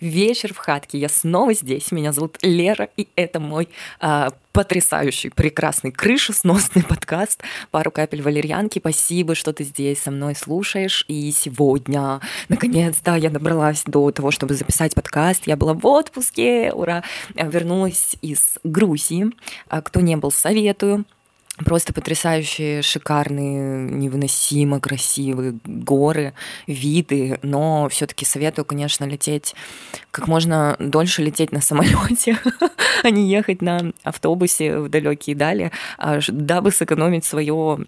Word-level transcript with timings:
вечер 0.00 0.54
в 0.54 0.58
хатке. 0.58 0.98
Я 0.98 1.08
снова 1.08 1.54
здесь. 1.54 1.92
Меня 1.92 2.12
зовут 2.12 2.38
Лера, 2.42 2.88
и 2.96 3.08
это 3.16 3.40
мой 3.40 3.68
а, 4.00 4.30
потрясающий, 4.52 5.30
прекрасный, 5.30 5.92
крышесносный 5.92 6.82
подкаст 6.88 7.42
«Пару 7.70 7.90
капель 7.90 8.22
валерьянки». 8.22 8.78
Спасибо, 8.78 9.34
что 9.34 9.52
ты 9.52 9.64
здесь 9.64 10.00
со 10.00 10.10
мной 10.10 10.34
слушаешь. 10.34 11.04
И 11.08 11.30
сегодня, 11.32 12.20
наконец-то, 12.48 13.16
я 13.16 13.30
добралась 13.30 13.82
до 13.84 14.10
того, 14.10 14.30
чтобы 14.30 14.54
записать 14.54 14.94
подкаст. 14.94 15.46
Я 15.46 15.56
была 15.56 15.74
в 15.74 15.86
отпуске, 15.86 16.72
ура! 16.72 17.02
Вернулась 17.34 18.16
из 18.22 18.58
Грузии. 18.64 19.26
А 19.68 19.82
кто 19.82 20.00
не 20.00 20.16
был, 20.16 20.30
советую. 20.30 21.04
Просто 21.64 21.92
потрясающие, 21.92 22.82
шикарные, 22.82 23.90
невыносимо 23.90 24.80
красивые 24.80 25.58
горы, 25.64 26.34
виды, 26.66 27.38
но 27.42 27.88
все-таки 27.88 28.24
советую, 28.24 28.64
конечно, 28.64 29.04
лететь 29.04 29.54
как 30.10 30.26
можно 30.26 30.76
дольше 30.78 31.22
лететь 31.22 31.52
на 31.52 31.60
самолете, 31.60 32.38
а 33.02 33.10
не 33.10 33.30
ехать 33.30 33.62
на 33.62 33.92
автобусе 34.02 34.78
в 34.78 34.88
далекие 34.88 35.36
дали, 35.36 35.70
а 35.98 36.18
дабы 36.28 36.72
сэкономить 36.72 37.24
свое, 37.24 37.78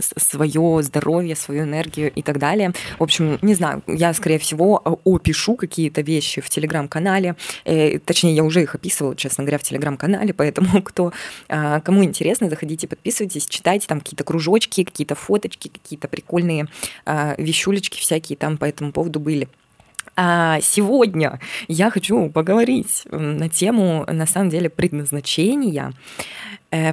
свое 0.00 0.82
здоровье, 0.82 1.36
свою 1.36 1.64
энергию 1.64 2.10
и 2.12 2.22
так 2.22 2.38
далее. 2.38 2.72
В 2.98 3.02
общем, 3.02 3.38
не 3.42 3.54
знаю, 3.54 3.82
я, 3.86 4.12
скорее 4.14 4.38
всего, 4.38 5.00
опишу 5.04 5.56
какие-то 5.56 6.00
вещи 6.00 6.40
в 6.40 6.48
телеграм-канале, 6.48 7.36
э, 7.64 7.98
точнее, 7.98 8.34
я 8.34 8.44
уже 8.44 8.62
их 8.62 8.74
описывала, 8.74 9.14
честно 9.16 9.44
говоря, 9.44 9.58
в 9.58 9.62
телеграм-канале, 9.62 10.32
поэтому 10.32 10.82
кто, 10.84 11.12
а, 11.48 11.80
кому 11.80 12.04
интересно, 12.04 12.48
заходите 12.48 12.75
заходите, 12.76 12.88
подписывайтесь, 12.88 13.46
читайте 13.46 13.86
там 13.86 14.00
какие-то 14.00 14.24
кружочки, 14.24 14.84
какие-то 14.84 15.14
фоточки, 15.14 15.68
какие-то 15.68 16.08
прикольные 16.08 16.68
э, 17.06 17.34
вещулечки 17.38 17.98
всякие 17.98 18.36
там 18.36 18.58
по 18.58 18.64
этому 18.64 18.92
поводу 18.92 19.20
были. 19.20 19.48
А 20.18 20.60
сегодня 20.62 21.40
я 21.68 21.90
хочу 21.90 22.30
поговорить 22.30 23.02
на 23.10 23.48
тему, 23.50 24.06
на 24.08 24.26
самом 24.26 24.48
деле, 24.48 24.70
предназначения 24.70 25.92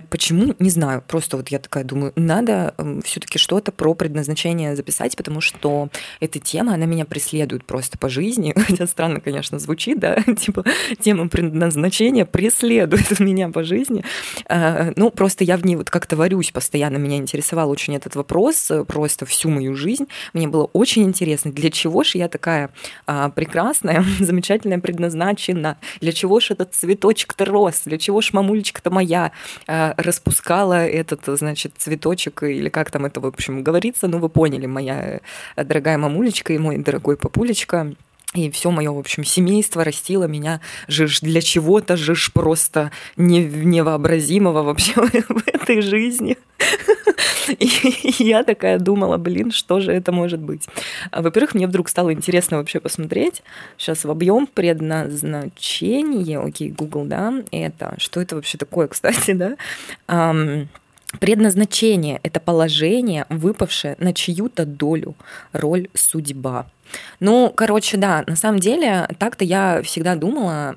почему? 0.10 0.56
Не 0.60 0.70
знаю. 0.70 1.04
Просто 1.08 1.38
вот 1.38 1.50
я 1.50 1.60
такая 1.60 1.84
думаю, 1.84 2.14
надо 2.16 2.76
все-таки 3.04 3.40
что-то 3.40 3.72
про 3.72 3.94
предназначение 3.96 4.76
записать, 4.76 5.18
потому 5.18 5.42
что 5.42 5.90
эта 6.20 6.40
тема, 6.40 6.76
она 6.76 6.86
меня 6.86 7.06
преследует 7.06 7.66
просто 7.66 7.98
по 7.98 8.10
жизни. 8.10 8.54
Хотя 8.68 8.86
странно, 8.88 9.20
конечно, 9.20 9.60
звучит, 9.60 10.00
да, 10.00 10.16
типа 10.38 10.64
тема 11.00 11.28
предназначения 11.28 12.26
преследует 12.26 13.20
меня 13.20 13.50
по 13.50 13.64
жизни. 13.64 14.04
Э, 14.48 14.94
ну, 14.96 15.10
просто 15.10 15.44
я 15.44 15.58
в 15.58 15.66
ней 15.66 15.76
вот 15.76 15.90
как-то 15.90 16.16
варюсь 16.16 16.52
постоянно. 16.52 16.98
Меня 16.98 17.18
интересовал 17.18 17.70
очень 17.70 17.96
этот 17.96 18.16
вопрос 18.16 18.70
э, 18.70 18.86
просто 18.86 19.26
всю 19.26 19.50
мою 19.50 19.76
жизнь. 19.76 20.08
Мне 20.34 20.48
было 20.48 20.70
очень 20.74 21.04
интересно, 21.04 21.52
для 21.52 21.72
чего 21.72 22.04
же 22.04 22.18
я 22.18 22.28
такая 22.28 22.70
а, 23.06 23.30
прекрасная, 23.30 24.04
замечательная, 24.20 24.80
предназначена, 24.80 25.78
для 26.00 26.12
чего 26.12 26.40
же 26.40 26.54
этот 26.54 26.76
цветочек-то 26.76 27.46
рос, 27.46 27.82
для 27.86 27.98
чего 27.98 28.22
же 28.22 28.30
мамулечка-то 28.34 28.92
моя, 28.92 29.32
Э, 29.63 29.63
распускала 29.68 30.86
этот, 30.86 31.22
значит, 31.26 31.74
цветочек, 31.78 32.44
или 32.44 32.70
как 32.70 32.92
там 32.92 33.06
это, 33.06 33.20
в 33.20 33.26
общем, 33.26 33.64
говорится, 33.64 34.08
ну, 34.08 34.20
вы 34.20 34.30
поняли, 34.30 34.66
моя 34.66 35.20
э, 35.56 35.64
дорогая 35.64 35.98
мамулечка 35.98 36.54
и 36.54 36.58
мой 36.58 36.78
дорогой 36.78 37.18
папулечка. 37.18 37.94
И 38.34 38.50
все 38.50 38.72
мое, 38.72 38.92
в 38.92 38.98
общем, 38.98 39.24
семейство 39.24 39.84
растило 39.84 40.24
меня 40.26 40.60
жиж 40.88 41.20
для 41.22 41.42
чего-то, 41.42 41.96
жиж 41.98 42.32
просто 42.34 42.92
не, 43.16 43.44
невообразимого 43.44 44.64
вообще 44.64 44.94
в 45.30 45.48
этой 45.48 45.82
жизни. 45.82 46.38
И 47.60 48.24
я 48.24 48.44
такая 48.44 48.80
думала, 48.80 49.18
блин, 49.18 49.52
что 49.52 49.80
же 49.80 49.92
это 49.92 50.12
может 50.12 50.40
быть? 50.40 50.68
А, 51.12 51.22
во-первых, 51.22 51.54
мне 51.54 51.68
вдруг 51.68 51.90
стало 51.90 52.14
интересно 52.14 52.58
вообще 52.58 52.80
посмотреть. 52.80 53.44
Сейчас 53.78 54.06
в 54.06 54.12
объем 54.12 54.48
предназначение, 54.48 56.40
окей, 56.40 56.70
Google, 56.70 57.06
да, 57.06 57.34
это, 57.52 57.96
что 57.98 58.22
это 58.22 58.36
вообще 58.36 58.58
такое, 58.58 58.88
кстати, 58.90 59.34
да? 59.34 59.58
Предназначение– 61.20 62.20
это 62.24 62.40
положение, 62.40 63.26
выпавшее 63.30 63.96
на 64.00 64.14
чью-то 64.14 64.66
долю, 64.66 65.16
роль 65.52 65.88
судьба. 65.94 66.66
Ну, 67.20 67.52
короче, 67.56 67.98
да, 67.98 68.24
на 68.28 68.36
самом 68.36 68.60
деле, 68.60 69.08
так-то 69.18 69.44
я 69.46 69.82
всегда 69.84 70.16
думала, 70.16 70.76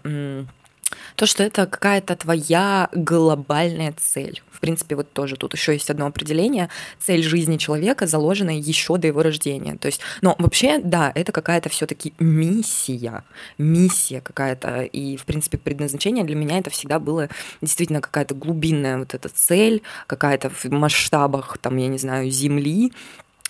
то, 1.17 1.27
что 1.27 1.43
это 1.43 1.67
какая-то 1.67 2.17
твоя 2.17 2.89
глобальная 2.93 3.95
цель. 3.97 4.43
В 4.51 4.61
принципе, 4.61 4.97
вот 4.97 5.13
тоже 5.13 5.37
тут 5.37 5.55
еще 5.55 5.73
есть 5.73 5.91
одно 5.91 6.07
определение. 6.07 6.71
Цель 6.99 7.23
жизни 7.23 7.59
человека 7.59 8.07
заложена 8.07 8.59
еще 8.59 8.97
до 8.97 9.07
его 9.07 9.23
рождения. 9.23 9.77
То 9.77 9.87
есть, 9.87 10.01
но 10.23 10.35
вообще, 10.39 10.79
да, 10.79 11.13
это 11.15 11.33
какая-то 11.33 11.69
все-таки 11.69 12.15
миссия, 12.19 13.23
миссия 13.59 14.21
какая-то. 14.21 14.83
И, 14.83 15.17
в 15.17 15.25
принципе, 15.25 15.59
предназначение 15.59 16.25
для 16.25 16.37
меня 16.37 16.59
это 16.59 16.71
всегда 16.71 16.99
было 16.99 17.29
действительно 17.61 18.01
какая-то 18.01 18.35
глубинная 18.35 18.99
вот 18.99 19.15
эта 19.15 19.29
цель, 19.29 19.83
какая-то 20.07 20.51
в 20.51 20.65
масштабах, 20.71 21.59
там, 21.59 21.77
я 21.77 21.89
не 21.89 21.99
знаю, 21.99 22.31
Земли, 22.31 22.93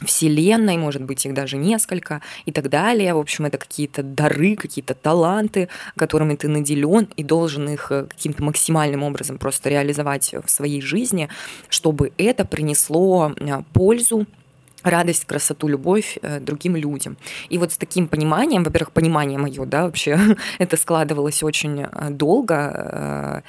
Вселенной, 0.05 0.77
может 0.77 1.03
быть, 1.03 1.25
их 1.25 1.33
даже 1.33 1.57
несколько 1.57 2.21
и 2.45 2.53
так 2.53 2.69
далее. 2.69 3.15
В 3.15 3.19
общем, 3.19 3.47
это 3.47 3.57
какие-то 3.57 4.03
дары, 4.03 4.55
какие-то 4.55 4.95
таланты, 4.95 5.69
которыми 5.97 6.37
ты 6.37 6.49
наделен 6.49 7.09
и 7.17 7.25
должен 7.25 7.69
их 7.71 7.91
э, 7.91 8.05
каким-то 8.05 8.43
максимальным 8.45 9.03
образом 9.03 9.39
просто 9.39 9.71
реализовать 9.71 10.35
в 10.45 10.51
своей 10.51 10.83
жизни, 10.83 11.31
чтобы 11.71 12.13
это 12.19 12.45
принесло 12.45 13.33
э, 13.37 13.63
пользу 13.73 14.27
радость, 14.83 15.25
красоту, 15.25 15.67
любовь 15.67 16.19
э, 16.21 16.41
другим 16.41 16.77
людям. 16.77 17.17
И 17.49 17.57
вот 17.57 17.73
с 17.73 17.79
таким 17.79 18.07
пониманием, 18.07 18.65
во-первых, 18.65 18.93
понимание 18.93 19.39
мое, 19.39 19.65
да, 19.65 19.85
вообще 19.85 20.19
это 20.59 20.77
складывалось 20.77 21.43
очень 21.43 21.87
долго, 22.11 23.43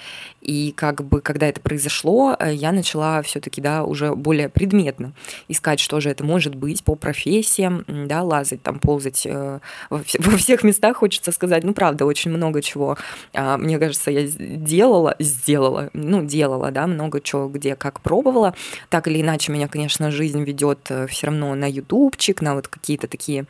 и 0.47 0.71
как 0.71 1.03
бы, 1.03 1.21
когда 1.21 1.47
это 1.47 1.61
произошло, 1.61 2.35
я 2.43 2.71
начала 2.71 3.21
все-таки, 3.21 3.61
да, 3.61 3.83
уже 3.83 4.15
более 4.15 4.49
предметно 4.49 5.13
искать, 5.47 5.79
что 5.79 5.99
же 5.99 6.09
это 6.09 6.23
может 6.23 6.55
быть 6.55 6.83
по 6.83 6.95
профессиям, 6.95 7.85
да, 7.87 8.23
лазать, 8.23 8.63
там, 8.63 8.79
ползать 8.79 9.27
во 9.89 10.37
всех 10.37 10.63
местах, 10.63 10.97
хочется 10.97 11.31
сказать, 11.31 11.63
ну, 11.63 11.73
правда, 11.73 12.05
очень 12.05 12.31
много 12.31 12.61
чего, 12.61 12.97
а, 13.33 13.57
мне 13.57 13.77
кажется, 13.77 14.09
я 14.09 14.25
делала, 14.25 15.15
сделала, 15.19 15.89
ну, 15.93 16.23
делала, 16.23 16.71
да, 16.71 16.87
много 16.87 17.21
чего, 17.21 17.47
где, 17.47 17.75
как 17.75 18.01
пробовала, 18.01 18.55
так 18.89 19.07
или 19.07 19.21
иначе 19.21 19.51
меня, 19.51 19.67
конечно, 19.67 20.09
жизнь 20.11 20.43
ведет 20.43 20.89
все 21.09 21.27
равно 21.27 21.53
на 21.55 21.69
ютубчик, 21.69 22.41
на 22.41 22.55
вот 22.55 22.67
какие-то 22.67 23.07
такие 23.07 23.45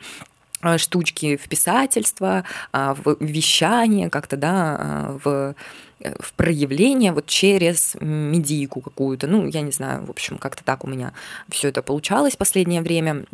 а, 0.60 0.76
штучки 0.76 1.36
в 1.36 1.48
писательство, 1.48 2.42
а, 2.72 2.94
в 2.94 3.16
вещание 3.20 4.10
как-то, 4.10 4.36
да, 4.36 4.76
а, 4.78 5.18
в 5.22 5.28
э, 5.28 5.54
в 6.20 6.32
проявление 6.34 7.12
вот 7.12 7.26
через 7.26 7.96
медийку 8.00 8.80
какую-то. 8.80 9.26
Ну, 9.26 9.46
я 9.48 9.60
не 9.62 9.72
знаю, 9.72 10.04
в 10.04 10.10
общем, 10.10 10.38
как-то 10.38 10.64
так 10.64 10.84
у 10.84 10.86
меня 10.86 11.12
все 11.48 11.68
это 11.68 11.82
получалось 11.82 12.36
последнее 12.36 12.82
время. 12.82 13.24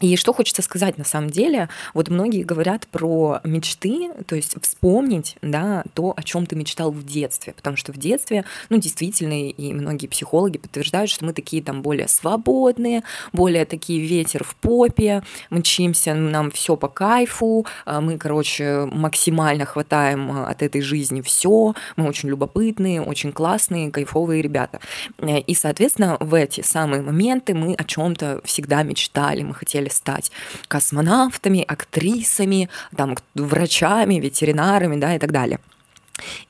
И 0.00 0.16
что 0.16 0.32
хочется 0.32 0.60
сказать 0.60 0.98
на 0.98 1.04
самом 1.04 1.30
деле, 1.30 1.68
вот 1.94 2.08
многие 2.08 2.42
говорят 2.42 2.88
про 2.88 3.40
мечты, 3.44 4.10
то 4.26 4.34
есть 4.34 4.56
вспомнить, 4.60 5.36
да, 5.40 5.84
то, 5.94 6.12
о 6.16 6.22
чем 6.24 6.46
ты 6.46 6.56
мечтал 6.56 6.90
в 6.90 7.04
детстве, 7.04 7.52
потому 7.52 7.76
что 7.76 7.92
в 7.92 7.96
детстве, 7.96 8.44
ну, 8.70 8.78
действительно, 8.78 9.48
и 9.50 9.72
многие 9.72 10.08
психологи 10.08 10.58
подтверждают, 10.58 11.10
что 11.10 11.24
мы 11.24 11.32
такие 11.32 11.62
там 11.62 11.80
более 11.80 12.08
свободные, 12.08 13.04
более 13.32 13.64
такие 13.66 14.04
ветер 14.04 14.42
в 14.42 14.56
попе, 14.56 15.22
мчимся, 15.50 16.14
нам 16.14 16.50
все 16.50 16.76
по 16.76 16.88
кайфу, 16.88 17.64
а 17.84 18.00
мы, 18.00 18.18
короче, 18.18 18.88
максимально 18.90 19.64
хватаем 19.64 20.30
а, 20.32 20.48
от 20.48 20.62
этой 20.62 20.80
жизни 20.80 21.20
все, 21.20 21.74
мы 21.96 22.08
очень 22.08 22.30
любопытные, 22.30 23.00
очень 23.00 23.32
классные, 23.32 23.92
кайфовые 23.92 24.42
ребята. 24.42 24.80
И, 25.22 25.54
соответственно, 25.54 26.16
в 26.18 26.34
эти 26.34 26.62
самые 26.62 27.02
моменты 27.02 27.54
мы 27.54 27.74
о 27.74 27.84
чем-то 27.84 28.40
всегда 28.44 28.82
мечтали, 28.82 29.42
мы 29.44 29.54
хотели 29.54 29.83
хотели 29.84 29.88
стать 29.88 30.30
космонавтами, 30.68 31.64
актрисами, 31.66 32.68
там, 32.96 33.16
врачами, 33.34 34.20
ветеринарами, 34.20 35.00
да, 35.00 35.14
и 35.14 35.18
так 35.18 35.32
далее. 35.32 35.58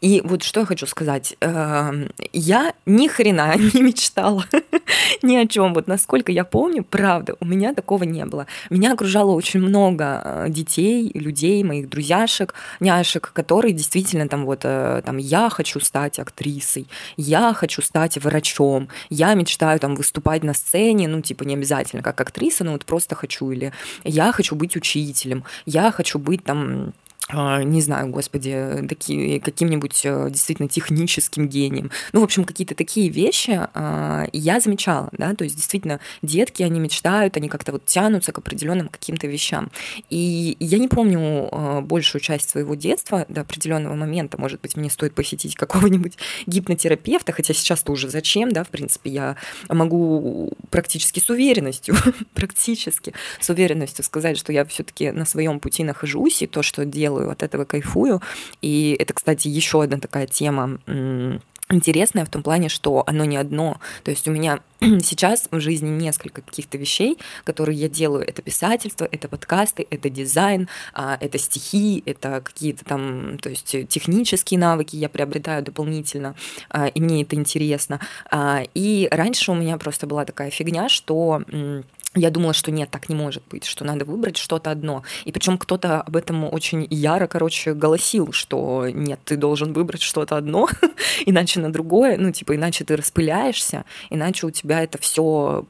И 0.01 0.21
вот 0.25 0.43
что 0.43 0.61
я 0.61 0.67
хочу 0.67 0.87
сказать. 0.87 1.37
Эм, 1.41 2.11
я 2.33 2.75
ни 2.85 3.09
хрена 3.09 3.55
не 3.75 3.83
мечтала 3.83 4.45
ни 5.23 5.37
о 5.37 5.47
чем. 5.47 5.73
Вот 5.73 5.87
насколько 5.87 6.31
я 6.33 6.45
помню, 6.45 6.85
правда, 6.85 7.37
у 7.41 7.45
меня 7.47 7.75
такого 7.75 8.05
не 8.05 8.25
было. 8.27 8.47
Меня 8.71 8.93
окружало 8.93 9.33
очень 9.33 9.61
много 9.61 10.21
э, 10.25 10.47
детей, 10.51 11.11
людей, 11.15 11.65
моих 11.65 11.89
друзьяшек, 11.89 12.55
няшек, 12.81 13.33
которые 13.33 13.73
действительно 13.73 14.29
там 14.29 14.45
вот, 14.45 14.61
э, 14.65 15.03
там, 15.05 15.17
я 15.17 15.49
хочу 15.49 15.81
стать 15.81 16.19
актрисой, 16.19 16.87
я 17.17 17.55
хочу 17.55 17.81
стать 17.81 18.19
врачом, 18.19 18.89
я 19.09 19.35
мечтаю 19.35 19.81
там 19.81 19.95
выступать 19.97 20.45
на 20.45 20.53
сцене, 20.55 21.09
ну, 21.09 21.23
типа, 21.23 21.45
не 21.45 21.55
обязательно 21.55 22.03
как 22.03 22.21
актриса, 22.21 22.65
но 22.65 22.73
вот 22.73 22.85
просто 22.85 23.15
хочу, 23.15 23.51
или 23.51 23.73
я 24.05 24.33
хочу 24.33 24.55
быть 24.55 24.77
учителем, 24.77 25.45
я 25.65 25.91
хочу 25.91 26.19
быть 26.19 26.45
там 26.45 26.93
не 27.33 27.81
знаю, 27.81 28.09
господи, 28.09 28.85
такие, 28.87 29.41
каким-нибудь 29.41 30.03
э, 30.05 30.29
действительно 30.31 30.69
техническим 30.69 31.49
гением. 31.49 31.91
Ну, 32.13 32.21
в 32.21 32.25
общем, 32.25 32.45
какие-то 32.45 32.75
такие 32.75 33.09
вещи 33.09 33.67
а, 33.73 34.27
я 34.33 34.61
замечала, 34.61 35.09
да, 35.13 35.35
то 35.35 35.45
есть 35.45 35.57
действительно 35.57 36.01
детки, 36.21 36.63
они 36.63 36.81
мечтают, 36.81 37.39
они 37.39 37.49
как-то 37.49 37.73
вот 37.73 37.87
тянутся 37.87 38.33
к 38.33 38.39
определенным 38.39 38.89
каким-то 38.89 39.27
вещам. 39.27 39.71
И 40.11 40.55
я 40.61 40.77
не 40.77 40.87
помню 40.87 41.49
а, 41.51 41.81
большую 41.81 42.21
часть 42.21 42.51
своего 42.51 42.75
детства 42.75 43.25
до 43.31 43.41
определенного 43.41 43.95
момента, 43.95 44.39
может 44.39 44.61
быть, 44.61 44.77
мне 44.77 44.91
стоит 44.91 45.15
посетить 45.15 45.55
какого-нибудь 45.55 46.19
гипнотерапевта, 46.47 47.33
хотя 47.33 47.55
сейчас-то 47.55 47.91
уже 47.93 48.11
зачем, 48.11 48.53
да, 48.53 48.65
в 48.65 48.69
принципе, 48.69 49.11
я 49.11 49.37
могу 49.71 50.53
практически 50.71 51.21
с 51.21 51.31
уверенностью, 51.31 51.97
практически 52.35 53.15
с 53.41 53.49
уверенностью 53.49 54.05
сказать, 54.05 54.37
что 54.37 54.53
я 54.53 54.67
все-таки 54.67 55.11
на 55.11 55.25
своем 55.25 55.59
пути 55.59 55.85
нахожусь, 55.85 56.43
и 56.43 56.47
то, 56.47 56.63
что 56.63 56.85
делаю 56.85 57.14
делаю, 57.15 57.31
от 57.31 57.43
этого 57.43 57.65
кайфую. 57.65 58.21
И 58.63 58.97
это, 58.99 59.15
кстати, 59.15 59.49
еще 59.49 59.83
одна 59.83 59.99
такая 59.99 60.27
тема 60.27 60.79
интересное 61.71 62.27
в 62.27 62.29
том 62.29 62.43
плане, 62.43 62.69
что 62.69 63.05
оно 63.07 63.25
не 63.25 63.39
одно. 63.39 63.81
То 64.03 64.11
есть 64.11 64.29
у 64.29 64.31
меня 64.31 64.61
сейчас 64.81 65.49
в 65.51 65.61
жизни 65.61 65.89
несколько 65.89 66.43
каких-то 66.43 66.77
вещей, 66.77 67.17
которые 67.43 67.79
я 67.79 67.89
делаю. 67.89 68.23
Это 68.29 68.43
писательство, 68.43 69.09
это 69.11 69.29
подкасты, 69.29 69.87
это 69.91 70.11
дизайн, 70.11 70.69
а, 70.93 71.17
это 71.19 71.39
стихи, 71.39 72.03
это 72.05 72.43
какие-то 72.43 72.85
там, 72.85 73.39
то 73.39 73.49
есть 73.49 73.89
технические 73.89 74.61
навыки 74.61 74.97
я 74.97 75.09
приобретаю 75.09 75.63
дополнительно, 75.63 76.35
а, 76.69 76.89
и 76.89 77.01
мне 77.01 77.23
это 77.23 77.35
интересно. 77.35 77.99
А, 78.31 78.63
и 78.75 79.09
раньше 79.11 79.51
у 79.51 79.55
меня 79.55 79.79
просто 79.79 80.07
была 80.07 80.27
такая 80.27 80.51
фигня, 80.51 80.91
что 80.91 81.43
я 82.15 82.31
думала, 82.31 82.53
что 82.53 82.71
нет, 82.71 82.91
так 82.91 83.09
не 83.09 83.15
может 83.15 83.43
быть, 83.51 83.65
что 83.65 83.85
надо 83.85 84.05
выбрать 84.05 84.37
что-то 84.37 84.71
одно. 84.71 85.03
И 85.25 85.33
причем 85.33 85.59
кто-то 85.59 86.01
об 86.01 86.17
этом 86.17 86.45
очень 86.53 86.87
яро, 86.91 87.27
короче, 87.27 87.75
голосил, 87.75 88.33
что 88.33 88.89
нет, 88.89 89.21
ты 89.25 89.37
должен 89.37 89.73
выбрать 89.73 90.03
что-то 90.03 90.37
одно, 90.37 90.69
иначе 91.27 91.61
на 91.61 91.73
другое, 91.73 92.17
ну, 92.17 92.31
типа, 92.31 92.55
иначе 92.57 92.85
ты 92.85 92.97
распыляешься, 92.97 93.85
иначе 94.11 94.47
у 94.47 94.51
тебя 94.51 94.83
это 94.83 94.99
все, 94.99 95.67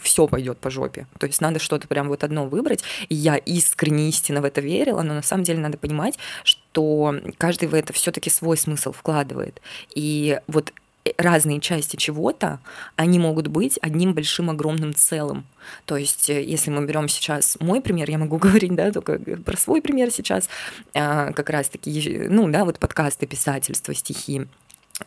все 0.00 0.26
пойдет 0.26 0.58
по 0.58 0.70
жопе. 0.70 1.06
То 1.18 1.26
есть 1.26 1.40
надо 1.40 1.58
что-то 1.58 1.86
прям 1.86 2.08
вот 2.08 2.24
одно 2.24 2.46
выбрать. 2.46 2.82
И 3.08 3.14
я 3.14 3.36
искренне 3.36 4.08
истинно 4.08 4.40
в 4.40 4.44
это 4.44 4.60
верила, 4.60 5.02
но 5.02 5.14
на 5.14 5.22
самом 5.22 5.44
деле 5.44 5.60
надо 5.60 5.78
понимать, 5.78 6.18
что 6.42 7.14
каждый 7.38 7.68
в 7.68 7.74
это 7.74 7.92
все-таки 7.92 8.30
свой 8.30 8.56
смысл 8.56 8.92
вкладывает. 8.92 9.60
И 9.94 10.40
вот 10.46 10.72
разные 11.18 11.60
части 11.60 11.96
чего-то, 11.96 12.60
они 12.96 13.18
могут 13.18 13.48
быть 13.48 13.78
одним 13.82 14.14
большим 14.14 14.50
огромным 14.50 14.94
целым. 14.94 15.46
То 15.84 15.96
есть, 15.96 16.30
э, 16.30 16.42
если 16.42 16.70
мы 16.70 16.84
берем 16.86 17.08
сейчас 17.08 17.56
мой 17.60 17.80
пример, 17.80 18.10
я 18.10 18.18
могу 18.18 18.38
говорить, 18.38 18.74
да, 18.74 18.90
только 18.90 19.18
про 19.18 19.56
свой 19.56 19.82
пример 19.82 20.10
сейчас, 20.10 20.48
а, 20.94 21.32
как 21.32 21.50
раз-таки, 21.50 22.26
ну, 22.28 22.48
да, 22.48 22.64
вот 22.64 22.78
подкасты, 22.78 23.26
писательство, 23.26 23.94
стихи. 23.94 24.46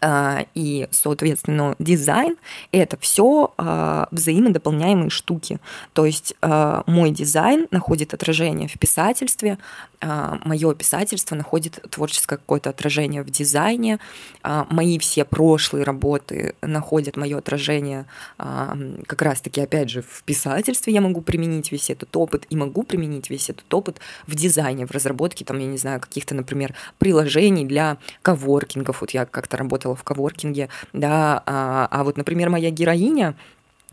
А, 0.02 0.46
и, 0.54 0.88
соответственно, 0.92 1.76
дизайн— 1.80 2.36
это 2.72 2.98
все 2.98 3.54
а, 3.58 4.08
взаимодополняемые 4.12 5.10
штуки. 5.10 5.60
То 5.94 6.06
есть 6.06 6.34
мой 6.42 7.12
дизайн 7.12 7.68
находит 7.72 8.14
отражение 8.14 8.68
в 8.68 8.78
писательстве, 8.78 9.58
мое 10.02 10.74
писательство 10.76 11.36
находит 11.36 11.84
творческое 11.90 12.38
какое-то 12.38 12.70
отражение 12.70 13.24
в 13.24 13.30
дизайне, 13.30 14.00
мои 14.44 15.00
все 15.00 15.26
прошлые 15.26 15.84
работы 15.84 16.56
находят 16.62 17.18
мое 17.18 17.38
отражение 17.38 18.06
как 18.38 19.22
раз-таки, 19.22 19.62
опять 19.62 19.90
же, 19.90 20.02
в 20.02 20.24
писательстве 20.24 20.94
я 20.94 21.02
могу 21.02 21.22
применить 21.22 21.72
весь 21.72 21.90
этот 21.90 22.16
опыт 22.16 22.46
и 22.50 22.56
могу 22.56 22.84
применить 22.84 23.30
весь 23.30 23.50
этот 23.50 23.72
опыт 23.74 24.00
в 24.28 24.36
дизайне, 24.36 24.86
в 24.86 24.92
разработке, 24.92 25.46
там, 25.46 25.60
я 25.60 25.68
не 25.68 25.78
знаю, 25.78 26.00
каких-то, 26.00 26.36
например, 26.36 26.76
приложений 27.00 27.66
для 27.66 27.98
коворкингов. 28.22 29.02
Вот 29.02 29.12
я 29.12 29.26
как-то 29.26 29.58
работала 29.58 29.77
в 29.86 30.04
коворкинге, 30.04 30.70
да, 30.94 31.44
а, 31.46 31.88
а 31.90 32.04
вот, 32.04 32.18
например, 32.18 32.50
моя 32.50 32.70
героиня, 32.70 33.36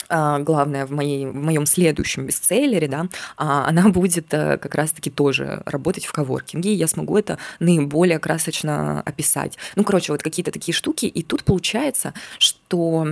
а, 0.08 0.38
главное 0.38 0.86
в, 0.86 0.90
моей, 0.90 1.26
в 1.26 1.34
моем 1.34 1.66
следующем 1.66 2.26
бестселлере, 2.26 2.88
да, 2.88 3.08
а, 3.36 3.66
она 3.68 3.88
будет 3.88 4.32
э, 4.32 4.58
как 4.58 4.74
раз-таки 4.74 5.10
тоже 5.10 5.62
работать 5.66 6.04
в 6.04 6.12
коворкинге, 6.12 6.72
и 6.72 6.76
я 6.76 6.88
смогу 6.88 7.16
это 7.16 7.38
наиболее 7.58 8.18
красочно 8.18 9.00
описать. 9.00 9.56
Ну, 9.76 9.84
короче, 9.84 10.12
вот 10.12 10.22
какие-то 10.22 10.50
такие 10.50 10.74
штуки, 10.74 11.06
и 11.06 11.22
тут 11.22 11.44
получается, 11.44 12.12
что 12.38 13.08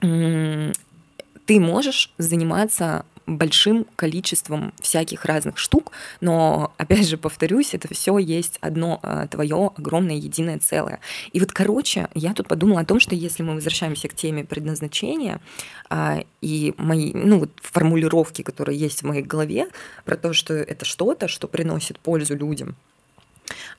ты 0.00 1.60
можешь 1.60 2.12
заниматься 2.16 3.04
большим 3.36 3.86
количеством 3.96 4.72
всяких 4.80 5.24
разных 5.24 5.58
штук, 5.58 5.92
но, 6.20 6.72
опять 6.76 7.08
же, 7.08 7.16
повторюсь, 7.16 7.74
это 7.74 7.92
все 7.92 8.18
есть 8.18 8.58
одно 8.60 9.00
а, 9.02 9.26
твое 9.26 9.70
огромное 9.76 10.16
единое 10.16 10.58
целое. 10.58 11.00
И 11.32 11.40
вот, 11.40 11.52
короче, 11.52 12.08
я 12.14 12.34
тут 12.34 12.48
подумала 12.48 12.80
о 12.80 12.84
том, 12.84 13.00
что 13.00 13.14
если 13.14 13.42
мы 13.42 13.54
возвращаемся 13.54 14.08
к 14.08 14.14
теме 14.14 14.44
предназначения 14.44 15.40
а, 15.88 16.22
и 16.40 16.74
мои, 16.76 17.12
ну, 17.12 17.40
вот 17.40 17.50
формулировки, 17.62 18.42
которые 18.42 18.78
есть 18.78 19.02
в 19.02 19.06
моей 19.06 19.22
голове, 19.22 19.68
про 20.04 20.16
то, 20.16 20.32
что 20.32 20.54
это 20.54 20.84
что-то, 20.84 21.28
что 21.28 21.48
приносит 21.48 21.98
пользу 21.98 22.36
людям, 22.36 22.76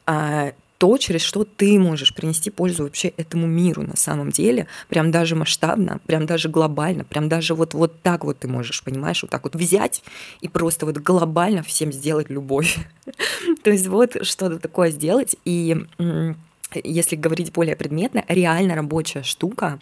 а, 0.06 0.54
то, 0.82 0.98
через 0.98 1.22
что 1.22 1.44
ты 1.44 1.78
можешь 1.78 2.12
принести 2.12 2.50
пользу 2.50 2.86
вообще 2.86 3.10
этому 3.10 3.46
миру 3.46 3.84
на 3.84 3.96
самом 3.96 4.32
деле, 4.32 4.66
прям 4.90 5.12
даже 5.12 5.36
масштабно, 5.36 6.00
прям 6.08 6.26
даже 6.26 6.50
глобально, 6.50 7.04
прям 7.04 7.30
даже 7.30 7.54
вот, 7.54 7.76
вот 7.76 8.02
так 8.02 8.24
вот 8.24 8.40
ты 8.40 8.48
можешь, 8.48 8.84
понимаешь, 8.84 9.22
вот 9.22 9.30
так 9.30 9.44
вот 9.44 9.54
взять 9.56 10.02
и 10.40 10.48
просто 10.48 10.88
вот 10.88 10.98
глобально 10.98 11.62
всем 11.62 11.92
сделать 11.92 12.32
любовь. 12.32 12.80
То 13.64 13.70
есть 13.70 13.86
вот 13.86 14.26
что-то 14.26 14.58
такое 14.58 14.90
сделать. 14.90 15.36
И 15.46 15.78
если 16.84 17.16
говорить 17.16 17.52
более 17.52 17.76
предметно, 17.76 18.26
реально 18.28 18.74
рабочая 18.74 19.22
штука, 19.22 19.78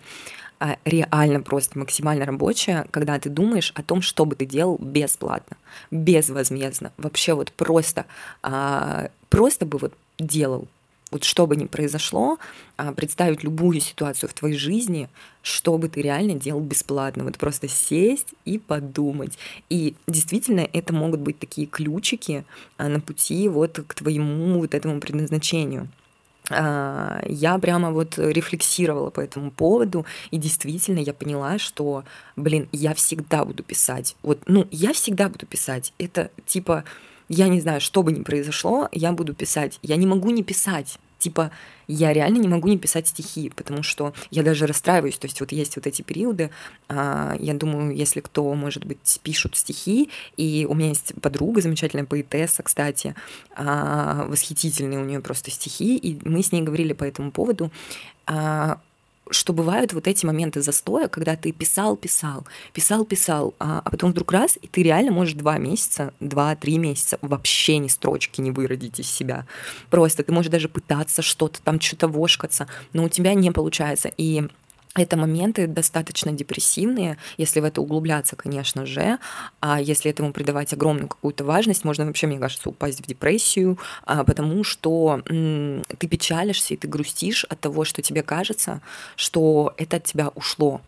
а, 0.60 0.76
реально 0.84 1.40
просто 1.40 1.80
максимально 1.80 2.26
рабочая, 2.26 2.88
когда 2.92 3.18
ты 3.20 3.30
думаешь 3.30 3.72
о 3.74 3.84
том, 3.84 4.02
что 4.02 4.26
бы 4.26 4.36
ты 4.36 4.46
делал 4.46 4.78
бесплатно, 4.82 5.56
безвозмездно, 5.92 6.92
вообще 6.98 7.36
вот 7.36 7.54
просто, 7.54 8.06
а, 8.44 9.12
просто 9.30 9.66
бы 9.66 9.78
вот 9.78 9.94
делал, 10.18 10.68
вот 11.12 11.24
что 11.24 11.48
бы 11.48 11.56
ни 11.56 11.66
произошло, 11.66 12.38
а, 12.78 12.94
представить 12.94 13.44
любую 13.44 13.80
ситуацию 13.80 14.30
в 14.30 14.34
твоей 14.34 14.58
жизни, 14.58 15.10
что 15.42 15.78
бы 15.78 15.90
ты 15.90 16.02
реально 16.02 16.36
делал 16.36 16.62
бесплатно. 16.62 17.24
Вот 17.24 17.38
просто 17.38 17.68
сесть 17.68 18.34
и 18.46 18.60
подумать. 18.60 19.38
И 19.70 19.96
действительно, 20.08 20.68
это 20.72 20.94
могут 20.94 21.22
быть 21.22 21.40
такие 21.40 21.68
ключики 21.68 22.46
а, 22.78 22.88
на 22.90 23.00
пути 23.00 23.48
вот 23.50 23.80
к 23.88 23.94
твоему 23.96 24.60
вот 24.60 24.74
этому 24.74 25.00
предназначению 25.00 25.90
а, 26.50 27.22
я 27.28 27.58
прямо 27.60 27.92
вот 27.92 28.18
рефлексировала 28.18 29.10
по 29.10 29.22
этому 29.22 29.52
поводу, 29.52 30.06
и 30.32 30.38
действительно 30.38 31.00
я 31.00 31.14
поняла, 31.14 31.60
что, 31.60 32.04
блин, 32.36 32.68
я 32.72 32.94
всегда 32.94 33.46
буду 33.46 33.64
писать. 33.64 34.16
Вот, 34.24 34.40
ну, 34.48 34.68
я 34.72 34.94
всегда 34.94 35.30
буду 35.30 35.46
писать. 35.46 35.94
Это 35.98 36.32
типа, 36.46 36.84
я 37.30 37.48
не 37.48 37.62
знаю, 37.62 37.80
что 37.80 38.04
бы 38.04 38.12
ни 38.12 38.24
произошло, 38.24 38.90
я 38.92 39.12
буду 39.12 39.34
писать. 39.34 39.80
Я 39.82 39.96
не 39.96 40.08
могу 40.08 40.32
не 40.32 40.44
писать. 40.44 40.98
Типа, 41.20 41.52
я 41.88 42.14
реально 42.14 42.38
не 42.38 42.48
могу 42.48 42.70
не 42.70 42.78
писать 42.78 43.08
стихи, 43.08 43.52
потому 43.54 43.84
что 43.84 44.14
я 44.32 44.42
даже 44.42 44.66
расстраиваюсь. 44.66 45.18
То 45.18 45.28
есть 45.28 45.40
вот 45.42 45.52
есть 45.52 45.76
вот 45.76 45.86
эти 45.86 46.02
периоды, 46.02 46.50
а, 46.88 47.36
я 47.40 47.54
думаю, 47.54 47.96
если 47.96 48.22
кто, 48.22 48.54
может 48.54 48.86
быть, 48.86 49.20
пишут 49.22 49.58
стихи, 49.58 50.10
и 50.38 50.66
у 50.70 50.74
меня 50.74 50.90
есть 50.90 51.14
подруга, 51.22 51.62
замечательная 51.62 52.06
поэтесса, 52.06 52.64
кстати, 52.64 53.16
а, 53.54 54.26
восхитительные 54.28 55.00
у 55.00 55.06
нее 55.06 55.20
просто 55.20 55.52
стихи, 55.52 55.98
и 55.98 56.18
мы 56.28 56.42
с 56.42 56.52
ней 56.54 56.62
говорили 56.62 56.94
по 56.94 57.04
этому 57.04 57.32
поводу 57.32 57.70
а, 58.26 58.80
что 59.32 59.54
бывают 59.54 59.94
вот 59.94 60.08
эти 60.08 60.26
моменты 60.26 60.62
застоя, 60.62 61.08
когда 61.08 61.36
ты 61.36 61.52
писал, 61.52 61.96
писал, 61.96 62.46
писал, 62.74 63.06
писал, 63.06 63.54
а, 63.60 63.82
а 63.84 63.90
потом 63.90 64.12
вдруг 64.12 64.32
раз, 64.32 64.58
и 64.62 64.68
ты 64.68 64.84
реально 64.84 65.12
можешь 65.12 65.34
два 65.34 65.58
месяца, 65.58 66.14
два-три 66.20 66.78
месяца 66.78 67.18
вообще 67.22 67.78
ни 67.78 67.88
строчки 67.88 68.42
не 68.42 68.52
выродить 68.52 69.00
из 69.00 69.10
себя. 69.10 69.46
Просто 69.90 70.24
ты 70.24 70.32
можешь 70.32 70.52
даже 70.52 70.70
пытаться 70.70 71.22
что-то 71.22 71.62
там, 71.62 71.80
что-то 71.80 72.08
вошкаться, 72.08 72.68
но 72.94 73.06
у 73.06 73.10
тебя 73.10 73.34
не 73.34 73.52
получается. 73.52 74.12
И 74.18 74.48
это 74.96 75.18
моменты 75.18 75.68
достаточно 75.68 76.32
депрессивные, 76.32 77.18
если 77.38 77.60
в 77.60 77.64
это 77.64 77.82
углубляться, 77.82 78.36
конечно 78.36 78.86
же, 78.86 79.20
а 79.62 79.80
если 79.80 80.10
этому 80.10 80.34
придавать 80.34 80.74
огромную 80.74 81.08
какую-то 81.08 81.44
важность, 81.44 81.86
можно 81.86 82.06
вообще, 82.06 82.28
мне 82.28 82.40
кажется, 82.40 82.70
упасть 82.70 83.00
в 83.00 83.08
депрессию, 83.08 83.78
а, 84.06 84.24
потому 84.24 84.64
что 84.64 85.22
ты 85.26 86.08
печалишься 86.08 86.74
и 86.74 86.78
ты 86.78 86.88
грустишь 86.88 87.44
от 87.46 87.60
того, 87.60 87.86
что 87.86 88.02
тебе 88.02 88.24
кажется, 88.24 88.82
что 89.16 89.74
это 89.78 89.98
от 89.98 90.04
тебя 90.04 90.30
ушло, 90.30 90.82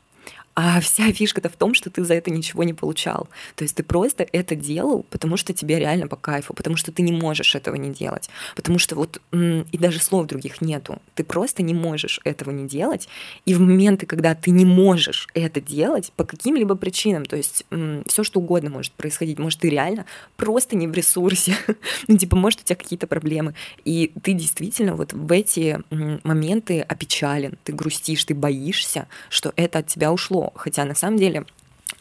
А 0.53 0.81
вся 0.81 1.11
фишка-то 1.13 1.49
в 1.49 1.55
том, 1.55 1.73
что 1.73 1.89
ты 1.89 2.03
за 2.03 2.13
это 2.13 2.29
ничего 2.29 2.63
не 2.63 2.73
получал. 2.73 3.29
То 3.55 3.63
есть 3.63 3.75
ты 3.75 3.83
просто 3.83 4.27
это 4.31 4.55
делал, 4.55 5.05
потому 5.09 5.37
что 5.37 5.53
тебе 5.53 5.79
реально 5.79 6.07
по 6.07 6.17
кайфу, 6.17 6.53
потому 6.53 6.75
что 6.75 6.91
ты 6.91 7.01
не 7.03 7.13
можешь 7.13 7.55
этого 7.55 7.75
не 7.75 7.91
делать. 7.91 8.29
Потому 8.55 8.77
что 8.77 8.95
вот 8.95 9.21
и 9.31 9.77
даже 9.77 9.99
слов 9.99 10.27
других 10.27 10.61
нету. 10.61 11.01
Ты 11.15 11.23
просто 11.23 11.63
не 11.63 11.73
можешь 11.73 12.19
этого 12.25 12.51
не 12.51 12.67
делать. 12.67 13.07
И 13.45 13.53
в 13.53 13.61
моменты, 13.61 14.05
когда 14.05 14.35
ты 14.35 14.51
не 14.51 14.65
можешь 14.65 15.29
это 15.33 15.61
делать 15.61 16.11
по 16.17 16.25
каким-либо 16.25 16.75
причинам, 16.75 17.25
то 17.25 17.37
есть 17.37 17.65
все 18.07 18.23
что 18.23 18.39
угодно 18.39 18.69
может 18.69 18.91
происходить, 18.93 19.39
может 19.39 19.61
ты 19.61 19.69
реально 19.69 20.05
просто 20.35 20.75
не 20.75 20.87
в 20.87 20.93
ресурсе, 20.93 21.55
ну 22.07 22.17
типа 22.17 22.35
может 22.35 22.61
у 22.61 22.63
тебя 22.63 22.75
какие-то 22.75 23.07
проблемы, 23.07 23.55
и 23.85 24.11
ты 24.21 24.33
действительно 24.33 24.95
вот 24.95 25.13
в 25.13 25.31
эти 25.31 25.79
моменты 26.23 26.81
опечален, 26.81 27.57
ты 27.63 27.71
грустишь, 27.71 28.25
ты 28.25 28.35
боишься, 28.35 29.07
что 29.29 29.53
это 29.55 29.79
от 29.79 29.87
тебя 29.87 30.11
ушло 30.11 30.40
хотя 30.55 30.85
на 30.85 30.95
самом 30.95 31.17
деле 31.17 31.45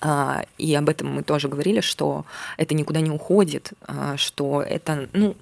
а, 0.00 0.44
и 0.56 0.74
об 0.74 0.88
этом 0.88 1.14
мы 1.14 1.22
тоже 1.22 1.48
говорили, 1.48 1.80
что 1.80 2.24
это 2.56 2.74
никуда 2.74 3.00
не 3.00 3.10
уходит, 3.10 3.72
а, 3.82 4.16
что 4.16 4.62
это, 4.62 5.08
ну, 5.12 5.36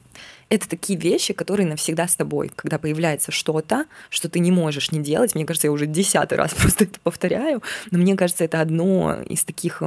это 0.48 0.68
такие 0.68 0.98
вещи, 0.98 1.34
которые 1.34 1.66
навсегда 1.66 2.08
с 2.08 2.16
тобой. 2.16 2.50
Когда 2.54 2.78
появляется 2.78 3.30
что-то, 3.30 3.84
что 4.10 4.28
ты 4.28 4.40
не 4.40 4.50
можешь 4.50 4.90
не 4.90 5.00
делать, 5.00 5.34
мне 5.34 5.44
кажется, 5.44 5.68
я 5.68 5.72
уже 5.72 5.86
десятый 5.86 6.38
раз 6.38 6.54
просто 6.58 6.84
это 6.84 6.98
повторяю, 7.00 7.62
но 7.90 7.98
мне 7.98 8.16
кажется, 8.16 8.44
это 8.44 8.60
одно 8.60 9.22
из 9.22 9.44
таких 9.44 9.82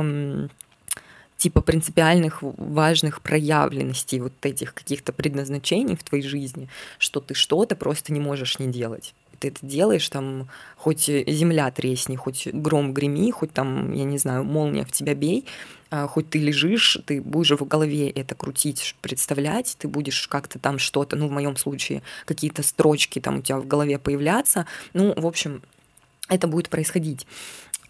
типа 1.37 1.61
принципиальных 1.61 2.37
важных 2.41 3.21
проявленностей 3.21 4.19
вот 4.19 4.33
этих 4.43 4.75
каких-то 4.75 5.11
предназначений 5.11 5.95
в 5.95 6.03
твоей 6.03 6.23
жизни, 6.23 6.69
что 6.99 7.19
ты 7.19 7.33
что-то 7.33 7.75
просто 7.75 8.13
не 8.13 8.19
можешь 8.19 8.59
не 8.59 8.67
делать 8.67 9.15
ты 9.41 9.49
это 9.49 9.65
делаешь, 9.65 10.07
там, 10.09 10.47
хоть 10.77 11.05
земля 11.05 11.69
тресни, 11.71 12.15
хоть 12.15 12.47
гром 12.47 12.93
греми, 12.93 13.31
хоть 13.31 13.51
там, 13.51 13.91
я 13.91 14.05
не 14.05 14.17
знаю, 14.17 14.43
молния 14.43 14.85
в 14.85 14.91
тебя 14.91 15.15
бей, 15.15 15.45
а, 15.89 16.07
хоть 16.07 16.29
ты 16.29 16.39
лежишь, 16.39 16.97
ты 17.05 17.21
будешь 17.21 17.51
в 17.51 17.67
голове 17.67 18.09
это 18.09 18.35
крутить, 18.35 18.95
представлять, 19.01 19.75
ты 19.77 19.87
будешь 19.87 20.27
как-то 20.27 20.59
там 20.59 20.79
что-то, 20.79 21.15
ну, 21.15 21.27
в 21.27 21.31
моем 21.31 21.57
случае, 21.57 22.03
какие-то 22.25 22.63
строчки 22.63 23.19
там 23.19 23.39
у 23.39 23.41
тебя 23.41 23.57
в 23.57 23.67
голове 23.67 23.97
появляться, 23.99 24.67
ну, 24.93 25.13
в 25.19 25.25
общем, 25.25 25.61
это 26.29 26.47
будет 26.47 26.69
происходить. 26.69 27.27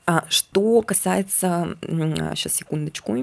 А 0.08 0.26
что 0.30 0.82
касается, 0.82 1.78
сейчас 1.82 2.56
секундочку, 2.56 3.22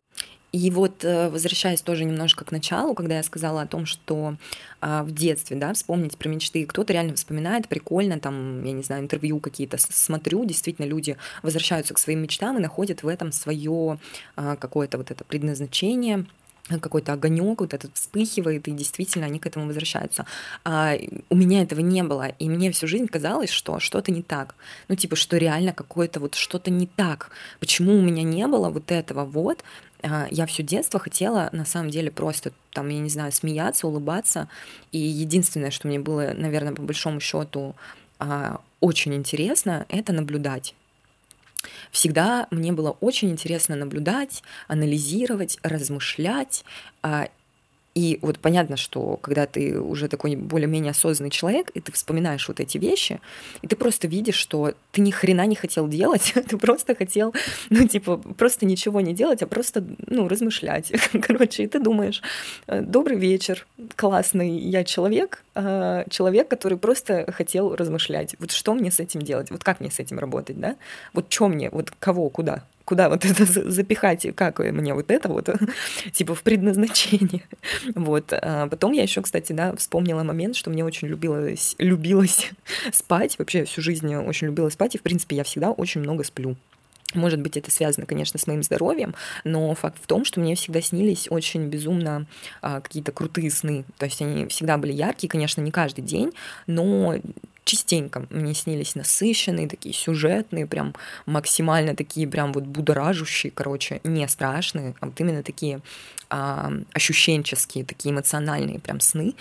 и 0.50 0.70
вот 0.70 1.04
э, 1.04 1.28
возвращаясь 1.28 1.82
тоже 1.82 2.04
немножко 2.04 2.44
к 2.44 2.52
началу, 2.52 2.94
когда 2.94 3.16
я 3.16 3.22
сказала 3.22 3.62
о 3.62 3.66
том, 3.66 3.84
что 3.84 4.36
а, 4.80 5.02
в 5.02 5.10
детстве, 5.10 5.56
да, 5.56 5.74
вспомнить 5.74 6.16
про 6.16 6.28
мечты, 6.28 6.64
кто-то 6.64 6.92
реально 6.92 7.14
вспоминает, 7.16 7.68
прикольно, 7.68 8.18
там, 8.18 8.64
я 8.64 8.72
не 8.72 8.82
знаю, 8.82 9.02
интервью 9.02 9.40
какие-то 9.40 9.76
смотрю, 9.78 10.44
действительно 10.46 10.86
люди 10.86 11.16
возвращаются 11.42 11.92
к 11.92 11.98
своим 11.98 12.22
мечтам 12.22 12.56
и 12.56 12.62
находят 12.62 13.02
в 13.02 13.08
этом 13.08 13.30
свое 13.32 13.98
а, 14.36 14.56
какое-то 14.56 14.96
вот 14.96 15.10
это 15.10 15.22
предназначение, 15.24 16.24
какой-то 16.80 17.12
огонек 17.12 17.60
вот 17.60 17.74
этот 17.74 17.94
вспыхивает, 17.94 18.68
и 18.68 18.72
действительно 18.72 19.26
они 19.26 19.38
к 19.38 19.46
этому 19.46 19.66
возвращаются. 19.66 20.26
А 20.64 20.94
у 21.30 21.36
меня 21.36 21.62
этого 21.62 21.80
не 21.80 22.02
было, 22.02 22.28
и 22.28 22.48
мне 22.48 22.70
всю 22.70 22.86
жизнь 22.86 23.06
казалось, 23.06 23.50
что 23.50 23.80
что-то 23.80 24.12
не 24.12 24.22
так. 24.22 24.54
Ну, 24.88 24.96
типа, 24.96 25.16
что 25.16 25.36
реально 25.36 25.72
какое-то 25.72 26.20
вот 26.20 26.34
что-то 26.34 26.70
не 26.70 26.86
так. 26.86 27.30
Почему 27.60 27.96
у 27.96 28.02
меня 28.02 28.22
не 28.22 28.46
было 28.46 28.68
вот 28.68 28.92
этого 28.92 29.24
вот? 29.24 29.64
А, 30.02 30.28
я 30.30 30.46
все 30.46 30.62
детство 30.62 31.00
хотела, 31.00 31.48
на 31.52 31.64
самом 31.64 31.90
деле, 31.90 32.10
просто 32.10 32.52
там, 32.72 32.88
я 32.88 32.98
не 32.98 33.10
знаю, 33.10 33.32
смеяться, 33.32 33.86
улыбаться. 33.86 34.48
И 34.92 34.98
единственное, 34.98 35.70
что 35.70 35.88
мне 35.88 35.98
было, 35.98 36.32
наверное, 36.36 36.74
по 36.74 36.82
большому 36.82 37.20
счету 37.20 37.74
а, 38.18 38.60
очень 38.80 39.14
интересно, 39.14 39.86
это 39.88 40.12
наблюдать. 40.12 40.74
Всегда 41.90 42.46
мне 42.50 42.72
было 42.72 42.92
очень 43.00 43.30
интересно 43.30 43.76
наблюдать, 43.76 44.42
анализировать, 44.68 45.58
размышлять 45.62 46.64
а, 47.02 47.28
и 47.98 48.20
вот 48.22 48.38
понятно, 48.38 48.76
что 48.76 49.16
когда 49.16 49.46
ты 49.46 49.80
уже 49.80 50.06
такой 50.06 50.36
более-менее 50.36 50.92
осознанный 50.92 51.30
человек, 51.30 51.70
и 51.74 51.80
ты 51.80 51.90
вспоминаешь 51.90 52.46
вот 52.46 52.60
эти 52.60 52.78
вещи, 52.78 53.20
и 53.60 53.66
ты 53.66 53.74
просто 53.74 54.06
видишь, 54.06 54.36
что 54.36 54.74
ты 54.92 55.00
ни 55.00 55.10
хрена 55.10 55.44
не 55.46 55.56
хотел 55.56 55.88
делать, 55.88 56.32
ты 56.48 56.56
просто 56.58 56.94
хотел, 56.94 57.34
ну, 57.70 57.88
типа, 57.88 58.18
просто 58.18 58.66
ничего 58.66 59.00
не 59.00 59.14
делать, 59.14 59.42
а 59.42 59.48
просто, 59.48 59.84
ну, 60.06 60.28
размышлять. 60.28 60.92
Короче, 61.22 61.64
и 61.64 61.66
ты 61.66 61.80
думаешь, 61.80 62.22
«Э, 62.68 62.82
добрый 62.82 63.18
вечер, 63.18 63.66
классный 63.96 64.56
я 64.56 64.84
человек, 64.84 65.42
а, 65.56 66.04
человек, 66.08 66.46
который 66.46 66.78
просто 66.78 67.32
хотел 67.32 67.74
размышлять. 67.74 68.36
Вот 68.38 68.52
что 68.52 68.74
мне 68.74 68.92
с 68.92 69.00
этим 69.00 69.22
делать? 69.22 69.50
Вот 69.50 69.64
как 69.64 69.80
мне 69.80 69.90
с 69.90 69.98
этим 69.98 70.20
работать, 70.20 70.60
да? 70.60 70.76
Вот 71.14 71.32
что 71.32 71.48
мне, 71.48 71.68
вот 71.70 71.90
кого, 71.98 72.28
куда? 72.28 72.62
Куда 72.88 73.10
вот 73.10 73.26
это 73.26 73.44
запихать, 73.70 74.26
как 74.34 74.60
мне 74.60 74.94
вот 74.94 75.10
это 75.10 75.28
вот, 75.28 75.50
типа 76.12 76.34
в 76.34 76.42
предназначение. 76.42 77.42
Вот. 77.94 78.32
А 78.32 78.66
потом 78.68 78.92
я 78.92 79.02
еще, 79.02 79.20
кстати, 79.20 79.52
да, 79.52 79.74
вспомнила 79.76 80.22
момент, 80.22 80.56
что 80.56 80.70
мне 80.70 80.84
очень 80.84 81.08
любилось, 81.08 81.74
любилось 81.78 82.50
спать, 82.92 83.38
вообще 83.38 83.64
всю 83.64 83.82
жизнь 83.82 84.14
очень 84.14 84.46
любила 84.46 84.70
спать, 84.70 84.94
и, 84.94 84.98
в 84.98 85.02
принципе, 85.02 85.36
я 85.36 85.44
всегда 85.44 85.70
очень 85.70 86.00
много 86.00 86.24
сплю. 86.24 86.56
Может 87.14 87.40
быть, 87.40 87.56
это 87.56 87.70
связано, 87.70 88.06
конечно, 88.06 88.38
с 88.38 88.46
моим 88.46 88.62
здоровьем, 88.62 89.14
но 89.44 89.74
факт 89.74 89.96
в 90.02 90.06
том, 90.06 90.26
что 90.26 90.40
мне 90.40 90.54
всегда 90.54 90.82
снились 90.82 91.26
очень 91.30 91.66
безумно 91.68 92.26
а, 92.60 92.82
какие-то 92.82 93.12
крутые 93.12 93.50
сны. 93.50 93.84
То 93.96 94.04
есть 94.04 94.20
они 94.20 94.46
всегда 94.46 94.76
были 94.76 94.92
яркие, 94.92 95.30
конечно, 95.30 95.62
не 95.62 95.70
каждый 95.70 96.02
день, 96.02 96.32
но 96.66 97.14
частенько 97.64 98.26
мне 98.28 98.54
снились 98.54 98.94
насыщенные, 98.94 99.68
такие 99.68 99.94
сюжетные, 99.94 100.66
прям 100.66 100.94
максимально 101.24 101.96
такие 101.96 102.26
прям 102.28 102.52
вот 102.52 102.64
будоражущие, 102.64 103.52
короче, 103.54 104.00
не 104.04 104.26
страшные, 104.28 104.94
а 105.00 105.06
вот 105.06 105.18
именно 105.20 105.42
такие 105.42 105.80
а, 106.28 106.70
ощущенческие, 106.92 107.84
такие 107.84 108.12
эмоциональные 108.12 108.80
прям 108.80 109.00
сны. 109.00 109.34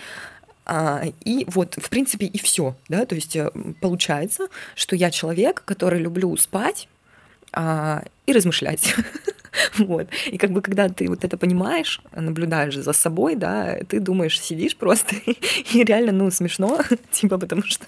А, 0.64 1.04
и 1.24 1.44
вот, 1.48 1.76
в 1.76 1.88
принципе, 1.90 2.26
и 2.26 2.38
все, 2.38 2.76
да, 2.88 3.06
то 3.06 3.14
есть 3.14 3.36
э, 3.36 3.50
получается, 3.80 4.48
что 4.74 4.96
я 4.96 5.10
человек, 5.10 5.62
который 5.64 5.98
люблю 5.98 6.36
спать 6.36 6.88
а, 7.52 8.04
и 8.26 8.32
размышлять. 8.32 8.94
Вот. 9.78 10.08
И 10.26 10.38
как 10.38 10.50
бы 10.50 10.60
когда 10.60 10.88
ты 10.88 11.08
вот 11.08 11.24
это 11.24 11.36
понимаешь, 11.36 12.00
наблюдаешь 12.14 12.76
за 12.76 12.92
собой, 12.92 13.34
да, 13.34 13.78
ты 13.88 13.98
думаешь, 14.00 14.40
сидишь 14.40 14.76
просто 14.76 15.16
и 15.72 15.84
реально, 15.84 16.12
ну, 16.12 16.30
смешно, 16.30 16.80
типа, 17.10 17.38
потому 17.38 17.62
что, 17.62 17.84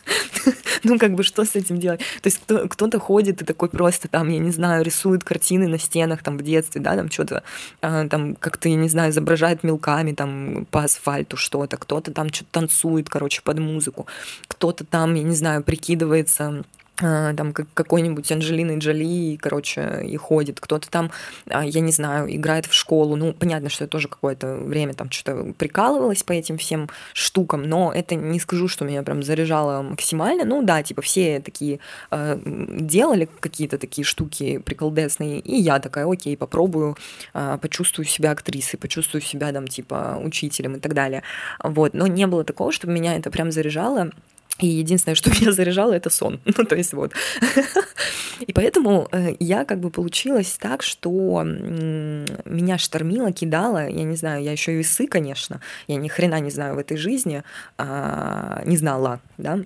ну, 0.82 0.98
как 0.98 1.14
бы, 1.14 1.22
что 1.22 1.44
с 1.44 1.54
этим 1.54 1.78
делать? 1.78 2.00
То 2.22 2.26
есть 2.26 2.40
кто- 2.42 2.66
кто-то 2.68 2.98
ходит 2.98 3.42
и 3.42 3.44
такой 3.44 3.68
просто 3.68 4.08
там, 4.08 4.28
я 4.30 4.38
не 4.38 4.50
знаю, 4.50 4.84
рисует 4.84 5.22
картины 5.22 5.68
на 5.68 5.78
стенах 5.78 6.22
там 6.22 6.38
в 6.38 6.42
детстве, 6.42 6.80
да, 6.80 6.96
там 6.96 7.10
что-то, 7.10 7.42
а, 7.82 8.08
там 8.08 8.34
как-то, 8.36 8.68
я 8.68 8.76
не 8.76 8.88
знаю, 8.88 9.10
изображает 9.10 9.62
мелками 9.62 10.12
там 10.12 10.66
по 10.70 10.84
асфальту 10.84 11.36
что-то, 11.36 11.76
кто-то 11.76 12.12
там 12.12 12.32
что-то 12.32 12.50
танцует, 12.52 13.08
короче, 13.08 13.42
под 13.42 13.58
музыку, 13.58 14.06
кто-то 14.48 14.84
там, 14.84 15.14
я 15.14 15.22
не 15.22 15.34
знаю, 15.34 15.62
прикидывается 15.62 16.64
там 17.00 17.52
как 17.52 17.66
какой-нибудь 17.74 18.30
Анджелины 18.30 18.78
Джоли, 18.78 19.36
короче, 19.36 20.02
и 20.04 20.16
ходит, 20.16 20.60
кто-то 20.60 20.90
там, 20.90 21.10
а, 21.48 21.64
я 21.64 21.80
не 21.80 21.92
знаю, 21.92 22.34
играет 22.34 22.66
в 22.66 22.74
школу, 22.74 23.16
ну, 23.16 23.32
понятно, 23.32 23.68
что 23.70 23.84
я 23.84 23.88
тоже 23.88 24.08
какое-то 24.08 24.56
время 24.56 24.94
там 24.94 25.10
что-то 25.10 25.52
прикалывалась 25.54 26.22
по 26.22 26.32
этим 26.32 26.58
всем 26.58 26.88
штукам, 27.12 27.62
но 27.62 27.92
это 27.92 28.14
не 28.14 28.38
скажу, 28.38 28.68
что 28.68 28.84
меня 28.84 29.02
прям 29.02 29.22
заряжало 29.22 29.82
максимально, 29.82 30.44
ну, 30.44 30.62
да, 30.62 30.82
типа 30.82 31.02
все 31.02 31.40
такие 31.40 31.80
э, 32.10 32.38
делали 32.44 33.28
какие-то 33.40 33.78
такие 33.78 34.04
штуки 34.04 34.58
приколдесные, 34.58 35.40
и 35.40 35.56
я 35.56 35.78
такая, 35.78 36.06
окей, 36.10 36.36
попробую, 36.36 36.96
э, 37.34 37.58
почувствую 37.60 38.06
себя 38.06 38.32
актрисой, 38.32 38.78
почувствую 38.78 39.22
себя 39.22 39.52
там, 39.52 39.66
типа, 39.66 40.20
учителем 40.22 40.76
и 40.76 40.80
так 40.80 40.94
далее, 40.94 41.22
вот, 41.62 41.94
но 41.94 42.06
не 42.06 42.26
было 42.26 42.44
такого, 42.44 42.72
чтобы 42.72 42.92
меня 42.92 43.16
это 43.16 43.30
прям 43.30 43.50
заряжало, 43.50 44.10
и 44.58 44.66
единственное, 44.66 45.14
что 45.14 45.30
меня 45.40 45.52
заряжало, 45.52 45.92
это 45.92 46.10
сон. 46.10 46.40
Ну, 46.56 46.64
то 46.64 46.76
есть 46.76 46.92
вот. 46.92 47.12
И 48.40 48.52
поэтому 48.52 49.08
э, 49.12 49.34
я 49.38 49.64
как 49.64 49.80
бы 49.80 49.90
получилось 49.90 50.56
так, 50.58 50.82
что 50.82 51.42
меня 51.42 52.78
штормило, 52.78 53.32
кидало, 53.32 53.88
я 53.88 54.04
не 54.04 54.16
знаю, 54.16 54.42
я 54.42 54.52
еще 54.52 54.72
и 54.72 54.76
весы, 54.76 55.06
конечно, 55.06 55.60
я 55.88 55.96
ни 55.96 56.08
хрена 56.08 56.40
не 56.40 56.50
знаю 56.50 56.74
в 56.74 56.78
этой 56.78 56.96
жизни, 56.96 57.42
а, 57.76 58.62
не 58.64 58.76
знала, 58.76 59.20
да, 59.36 59.58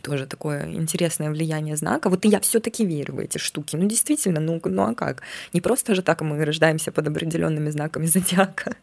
тоже 0.00 0.26
такое 0.26 0.66
интересное 0.72 1.30
влияние 1.30 1.76
знака. 1.76 2.08
Вот 2.08 2.24
и 2.24 2.28
я 2.28 2.40
все-таки 2.40 2.86
верю 2.86 3.16
в 3.16 3.18
эти 3.18 3.38
штуки. 3.38 3.76
Ну, 3.76 3.86
действительно, 3.86 4.40
ну, 4.40 4.60
ну 4.64 4.82
а 4.82 4.94
как? 4.94 5.22
Не 5.52 5.60
просто 5.60 5.94
же 5.94 6.02
так 6.02 6.22
мы 6.22 6.42
рождаемся 6.44 6.92
под 6.92 7.08
определенными 7.08 7.70
знаками 7.70 8.06
зодиака. 8.06 8.74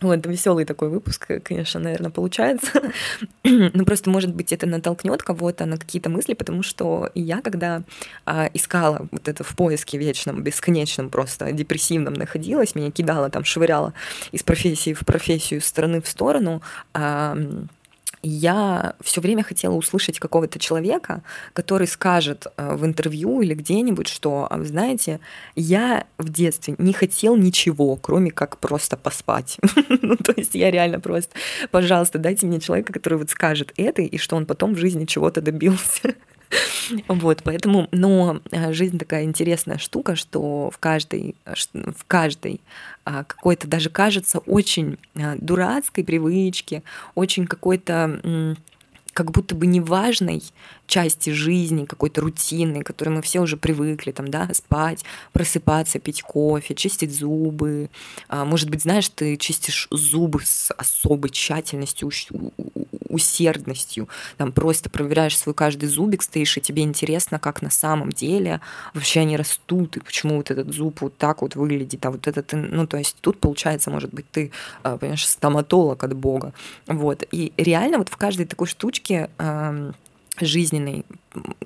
Вот, 0.00 0.26
веселый 0.26 0.64
такой 0.64 0.90
выпуск, 0.90 1.26
конечно, 1.42 1.80
наверное, 1.80 2.10
получается. 2.10 2.92
Но 3.44 3.84
просто, 3.84 4.10
может 4.10 4.34
быть, 4.34 4.52
это 4.52 4.66
натолкнет 4.66 5.22
кого-то 5.22 5.64
на 5.64 5.78
какие-то 5.78 6.10
мысли, 6.10 6.34
потому 6.34 6.62
что 6.62 7.10
я, 7.14 7.40
когда 7.40 7.82
а, 8.26 8.50
искала 8.52 9.08
вот 9.10 9.28
это 9.28 9.42
в 9.42 9.56
поиске 9.56 9.96
вечном, 9.96 10.42
бесконечном, 10.42 11.08
просто 11.08 11.52
депрессивном 11.52 12.14
находилась, 12.14 12.74
меня 12.74 12.90
кидала 12.90 13.30
там, 13.30 13.44
швыряла 13.44 13.94
из 14.32 14.42
профессии 14.42 14.92
в 14.92 15.00
профессию, 15.00 15.60
из 15.60 15.66
стороны 15.66 16.02
в 16.02 16.08
сторону, 16.08 16.60
а, 16.92 17.36
я 18.26 18.94
все 19.00 19.20
время 19.20 19.42
хотела 19.42 19.74
услышать 19.74 20.18
какого-то 20.18 20.58
человека, 20.58 21.22
который 21.52 21.86
скажет 21.86 22.46
э, 22.56 22.74
в 22.74 22.84
интервью 22.84 23.40
или 23.40 23.54
где-нибудь, 23.54 24.08
что, 24.08 24.46
а 24.50 24.62
знаете, 24.64 25.20
я 25.54 26.06
в 26.18 26.28
детстве 26.28 26.74
не 26.78 26.92
хотел 26.92 27.36
ничего, 27.36 27.96
кроме 27.96 28.30
как 28.30 28.58
просто 28.58 28.96
поспать. 28.96 29.58
ну, 30.02 30.16
то 30.16 30.32
есть 30.36 30.54
я 30.54 30.70
реально 30.70 31.00
просто, 31.00 31.34
пожалуйста, 31.70 32.18
дайте 32.18 32.46
мне 32.46 32.60
человека, 32.60 32.92
который 32.92 33.18
вот 33.18 33.30
скажет 33.30 33.72
это, 33.76 34.02
и 34.02 34.18
что 34.18 34.36
он 34.36 34.46
потом 34.46 34.74
в 34.74 34.78
жизни 34.78 35.04
чего-то 35.04 35.40
добился. 35.40 36.14
Вот, 37.08 37.42
поэтому, 37.42 37.88
но 37.92 38.40
э, 38.50 38.72
жизнь 38.72 38.98
такая 38.98 39.24
интересная 39.24 39.78
штука, 39.78 40.16
что 40.16 40.70
в 40.70 40.78
каждой, 40.78 41.34
в 41.44 42.04
каждой 42.06 42.60
а, 43.04 43.24
какой-то 43.24 43.66
даже 43.66 43.90
кажется 43.90 44.38
очень 44.38 44.98
э, 45.14 45.36
дурацкой 45.36 46.04
привычке, 46.04 46.82
очень 47.14 47.46
какой-то 47.46 48.56
как 49.16 49.30
будто 49.30 49.54
бы 49.54 49.66
неважной 49.66 50.42
части 50.86 51.30
жизни, 51.30 51.86
какой-то 51.86 52.20
рутины, 52.20 52.82
к 52.82 52.86
которой 52.86 53.08
мы 53.08 53.22
все 53.22 53.40
уже 53.40 53.56
привыкли, 53.56 54.12
там, 54.12 54.28
да, 54.28 54.46
спать, 54.52 55.06
просыпаться, 55.32 55.98
пить 55.98 56.20
кофе, 56.20 56.74
чистить 56.74 57.16
зубы. 57.16 57.88
А, 58.28 58.44
может 58.44 58.68
быть, 58.68 58.82
знаешь, 58.82 59.08
ты 59.08 59.38
чистишь 59.38 59.88
зубы 59.90 60.42
с 60.44 60.70
особой 60.76 61.30
тщательностью, 61.30 62.10
усердностью, 63.08 64.08
там 64.36 64.52
просто 64.52 64.90
проверяешь 64.90 65.38
свой 65.38 65.54
каждый 65.54 65.88
зубик, 65.88 66.22
стоишь, 66.22 66.56
и 66.56 66.60
тебе 66.60 66.82
интересно, 66.82 67.38
как 67.38 67.62
на 67.62 67.70
самом 67.70 68.10
деле 68.12 68.60
вообще 68.94 69.20
они 69.20 69.36
растут, 69.36 69.96
и 69.96 70.00
почему 70.00 70.36
вот 70.36 70.50
этот 70.50 70.72
зуб 70.72 71.00
вот 71.00 71.16
так 71.16 71.42
вот 71.42 71.56
выглядит, 71.56 72.04
а 72.06 72.10
вот 72.10 72.26
этот, 72.26 72.52
ну, 72.52 72.86
то 72.86 72.96
есть 72.96 73.16
тут 73.20 73.38
получается, 73.40 73.90
может 73.90 74.12
быть, 74.12 74.30
ты, 74.30 74.52
а, 74.82 74.96
понимаешь, 74.98 75.26
стоматолог 75.26 76.02
от 76.04 76.14
Бога, 76.14 76.52
вот, 76.86 77.24
и 77.30 77.52
реально 77.56 77.98
вот 77.98 78.08
в 78.08 78.16
каждой 78.16 78.46
такой 78.46 78.66
штучке 78.66 79.30
жизненной 80.44 81.04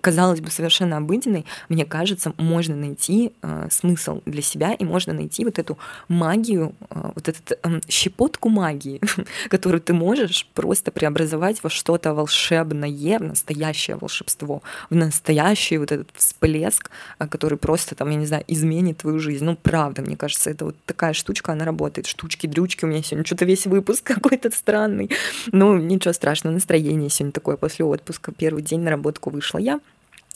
казалось 0.01 0.41
бы, 0.41 0.51
совершенно 0.51 0.97
обыденной, 0.97 1.45
мне 1.69 1.85
кажется, 1.85 2.33
можно 2.39 2.77
найти 2.77 3.33
э, 3.43 3.69
смысл 3.71 4.23
для 4.27 4.43
себя 4.43 4.73
и 4.73 4.85
можно 4.85 5.13
найти 5.13 5.45
вот 5.45 5.59
эту 5.59 5.79
магию, 6.09 6.75
э, 6.91 7.11
вот 7.15 7.29
эту 7.29 7.39
э, 7.63 7.81
щепотку 7.89 8.49
магии, 8.49 9.01
которую 9.49 9.81
ты 9.81 9.93
можешь 9.93 10.47
просто 10.55 10.91
преобразовать 10.91 11.63
во 11.63 11.71
что-то 11.71 12.15
волшебное, 12.15 12.91
в 12.91 13.23
настоящее 13.23 13.97
волшебство, 13.97 14.63
в 14.91 14.95
настоящий 14.95 15.79
вот 15.79 15.93
этот 15.93 16.09
всплеск, 16.15 16.91
э, 17.19 17.27
который 17.27 17.59
просто 17.59 17.95
там, 17.95 18.11
я 18.11 18.17
не 18.17 18.27
знаю, 18.27 18.45
изменит 18.49 18.99
твою 18.99 19.19
жизнь. 19.19 19.45
Ну, 19.45 19.57
правда, 19.57 20.03
мне 20.03 20.17
кажется, 20.17 20.51
это 20.51 20.67
вот 20.67 20.77
такая 20.87 21.13
штучка, 21.13 21.53
она 21.53 21.65
работает. 21.65 22.07
Штучки-дрючки 22.07 22.85
у 22.85 22.89
меня 22.89 23.03
сегодня 23.03 23.25
что-то 23.25 23.45
весь 23.45 23.67
выпуск 23.67 24.05
какой-то 24.15 24.51
странный. 24.51 25.11
Ну, 25.53 25.77
ничего 25.77 26.13
страшного, 26.13 26.55
настроение 26.55 27.11
сегодня 27.11 27.33
такое 27.33 27.57
после 27.57 27.85
отпуска. 27.85 28.33
Первый 28.33 28.60
день 28.61 28.81
на 28.81 28.91
работку 28.91 29.31
вышла 29.31 29.59
я. 29.59 29.81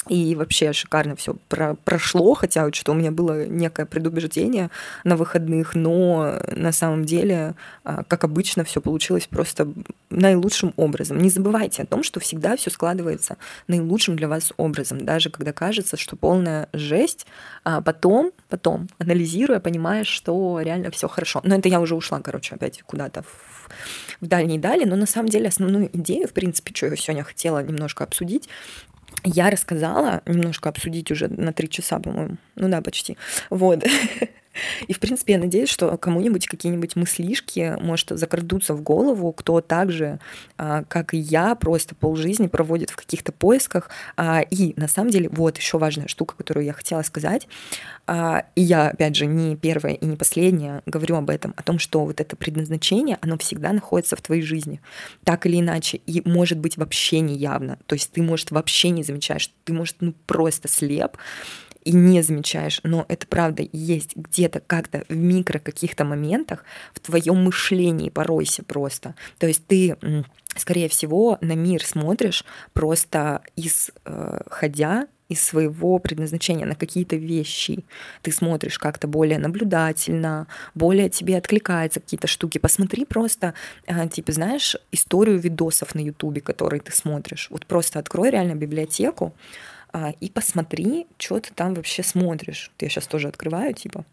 И 0.08 0.34
вообще 0.34 0.72
шикарно 0.72 1.16
все 1.16 1.34
про 1.48 1.76
прошло, 1.84 2.34
хотя 2.34 2.64
вот 2.64 2.74
что 2.74 2.92
у 2.92 2.94
меня 2.94 3.10
было 3.10 3.46
некое 3.46 3.86
предубеждение 3.86 4.70
на 5.02 5.16
выходных, 5.16 5.74
но 5.74 6.40
на 6.54 6.72
самом 6.72 7.06
деле, 7.06 7.54
а, 7.84 8.04
как 8.04 8.24
обычно, 8.24 8.64
все 8.64 8.82
получилось 8.82 9.26
просто 9.26 9.68
наилучшим 10.10 10.74
образом. 10.76 11.18
Не 11.18 11.30
забывайте 11.30 11.82
о 11.82 11.86
том, 11.86 12.02
что 12.02 12.20
всегда 12.20 12.56
все 12.56 12.70
складывается 12.70 13.38
наилучшим 13.66 14.16
для 14.16 14.28
вас 14.28 14.52
образом, 14.58 15.04
даже 15.06 15.30
когда 15.30 15.52
кажется, 15.52 15.96
что 15.96 16.16
полная 16.16 16.68
жесть, 16.74 17.26
а 17.64 17.80
потом, 17.80 18.32
потом, 18.50 18.88
анализируя, 18.98 19.58
понимаешь, 19.58 20.08
что 20.08 20.60
реально 20.60 20.90
все 20.90 21.08
хорошо. 21.08 21.40
Но 21.44 21.56
это 21.56 21.70
я 21.70 21.80
уже 21.80 21.94
ушла, 21.94 22.20
короче, 22.20 22.56
опять 22.56 22.82
куда-то 22.82 23.22
в, 23.22 23.53
в 24.20 24.26
дальние 24.26 24.58
дали, 24.58 24.84
но 24.84 24.96
на 24.96 25.06
самом 25.06 25.28
деле 25.28 25.48
основную 25.48 25.90
идею, 25.96 26.28
в 26.28 26.32
принципе, 26.32 26.72
что 26.74 26.86
я 26.86 26.96
сегодня 26.96 27.24
хотела 27.24 27.62
немножко 27.62 28.04
обсудить, 28.04 28.48
я 29.24 29.50
рассказала, 29.50 30.22
немножко 30.26 30.68
обсудить 30.68 31.10
уже 31.10 31.28
на 31.28 31.52
три 31.52 31.68
часа, 31.68 31.98
по-моему. 31.98 32.36
Ну 32.56 32.68
да, 32.68 32.80
почти. 32.80 33.16
Вот. 33.50 33.84
И, 34.88 34.92
в 34.92 35.00
принципе, 35.00 35.34
я 35.34 35.38
надеюсь, 35.38 35.68
что 35.68 35.96
кому-нибудь 35.96 36.46
какие-нибудь 36.46 36.96
мыслишки, 36.96 37.76
может, 37.80 38.10
закрадутся 38.10 38.74
в 38.74 38.82
голову, 38.82 39.32
кто 39.32 39.60
также, 39.60 40.18
а, 40.56 40.84
как 40.84 41.14
и 41.14 41.18
я, 41.18 41.54
просто 41.54 41.94
полжизни 41.94 42.46
проводит 42.46 42.90
в 42.90 42.96
каких-то 42.96 43.32
поисках. 43.32 43.90
А, 44.16 44.40
и, 44.40 44.74
на 44.76 44.88
самом 44.88 45.10
деле, 45.10 45.28
вот 45.30 45.58
еще 45.58 45.78
важная 45.78 46.08
штука, 46.08 46.34
которую 46.36 46.64
я 46.64 46.72
хотела 46.72 47.02
сказать. 47.02 47.48
А, 48.06 48.44
и 48.54 48.62
я, 48.62 48.88
опять 48.88 49.16
же, 49.16 49.26
не 49.26 49.56
первая 49.56 49.94
и 49.94 50.04
не 50.04 50.16
последняя 50.16 50.82
говорю 50.86 51.16
об 51.16 51.30
этом, 51.30 51.54
о 51.56 51.62
том, 51.62 51.78
что 51.78 52.04
вот 52.04 52.20
это 52.20 52.36
предназначение, 52.36 53.18
оно 53.20 53.38
всегда 53.38 53.72
находится 53.72 54.16
в 54.16 54.20
твоей 54.20 54.42
жизни. 54.42 54.80
Так 55.24 55.46
или 55.46 55.60
иначе. 55.60 56.00
И 56.06 56.22
может 56.24 56.58
быть 56.58 56.76
вообще 56.76 57.20
не 57.20 57.36
явно. 57.36 57.78
То 57.86 57.94
есть 57.94 58.12
ты, 58.12 58.22
может, 58.22 58.50
вообще 58.50 58.90
не 58.90 59.02
замечаешь. 59.02 59.50
Ты, 59.64 59.72
может, 59.72 59.96
ну 60.00 60.14
просто 60.26 60.68
слеп 60.68 61.16
и 61.84 61.92
не 61.92 62.22
замечаешь, 62.22 62.80
но 62.82 63.04
это 63.08 63.26
правда 63.26 63.66
есть 63.72 64.16
где-то 64.16 64.60
как-то 64.60 65.04
в 65.08 65.16
микро 65.16 65.58
каких-то 65.58 66.04
моментах 66.04 66.64
в 66.92 67.00
твоем 67.00 67.44
мышлении 67.44 68.08
поройся 68.08 68.62
просто. 68.64 69.14
То 69.38 69.46
есть 69.46 69.66
ты 69.66 69.96
скорее 70.56 70.88
всего, 70.88 71.38
на 71.40 71.54
мир 71.54 71.84
смотришь 71.84 72.44
просто 72.72 73.42
исходя 73.56 75.02
э, 75.02 75.06
из 75.28 75.42
своего 75.42 75.98
предназначения 75.98 76.66
на 76.66 76.74
какие-то 76.74 77.16
вещи. 77.16 77.84
Ты 78.22 78.30
смотришь 78.30 78.78
как-то 78.78 79.08
более 79.08 79.38
наблюдательно, 79.38 80.46
более 80.74 81.08
тебе 81.08 81.38
откликаются 81.38 82.00
какие-то 82.00 82.26
штуки. 82.26 82.58
Посмотри 82.58 83.04
просто, 83.04 83.54
э, 83.86 84.08
типа, 84.08 84.32
знаешь, 84.32 84.76
историю 84.92 85.38
видосов 85.38 85.94
на 85.94 86.00
Ютубе, 86.00 86.40
которые 86.40 86.80
ты 86.80 86.92
смотришь. 86.92 87.48
Вот 87.50 87.66
просто 87.66 87.98
открой 87.98 88.30
реально 88.30 88.54
библиотеку, 88.54 89.34
и 90.20 90.28
посмотри, 90.30 91.06
что 91.18 91.38
ты 91.38 91.54
там 91.54 91.74
вообще 91.74 92.02
смотришь. 92.02 92.70
Я 92.80 92.88
сейчас 92.88 93.06
тоже 93.06 93.28
открываю, 93.28 93.74
типа. 93.74 94.04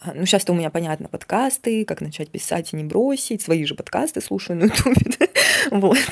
А, 0.00 0.12
ну, 0.14 0.26
сейчас-то 0.26 0.52
у 0.52 0.56
меня, 0.56 0.68
понятно, 0.70 1.08
подкасты, 1.08 1.84
как 1.84 2.00
начать 2.00 2.28
писать 2.28 2.72
и 2.72 2.76
не 2.76 2.84
бросить, 2.84 3.40
свои 3.40 3.64
же 3.64 3.74
подкасты 3.74 4.20
слушаю 4.20 4.58
на 4.58 4.64
ютубе, 4.64 5.28
вот. 5.70 5.98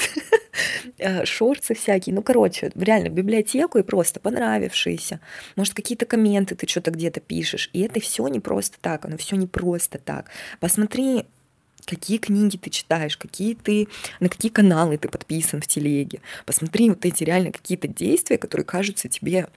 А, 1.03 1.25
шорцы 1.25 1.75
всякие, 1.75 2.15
ну, 2.15 2.23
короче, 2.23 2.71
реально, 2.75 3.09
библиотеку 3.09 3.79
и 3.79 3.83
просто 3.83 4.21
понравившиеся, 4.21 5.21
может, 5.57 5.73
какие-то 5.73 6.05
комменты 6.05 6.55
ты 6.55 6.67
что-то 6.67 6.91
где-то 6.91 7.21
пишешь, 7.21 7.71
и 7.73 7.81
это 7.81 8.01
все 8.01 8.27
не 8.29 8.41
просто 8.41 8.77
так, 8.81 9.05
оно 9.07 9.17
все 9.17 9.37
не 9.37 9.47
просто 9.47 9.99
так. 9.99 10.31
Посмотри 10.59 11.25
какие 11.91 12.19
книги 12.19 12.57
ты 12.57 12.71
читаешь, 12.71 13.17
какие 13.17 13.55
ты, 13.55 13.89
на 14.21 14.29
какие 14.29 14.51
каналы 14.51 14.97
ты 14.97 15.09
подписан 15.09 15.61
в 15.61 15.67
телеге. 15.67 16.21
Посмотри 16.47 16.89
вот 16.89 17.05
эти 17.05 17.25
реально 17.25 17.51
какие-то 17.51 17.89
действия, 17.89 18.39
которые 18.39 18.65
кажутся 18.65 19.09
тебе 19.09 19.49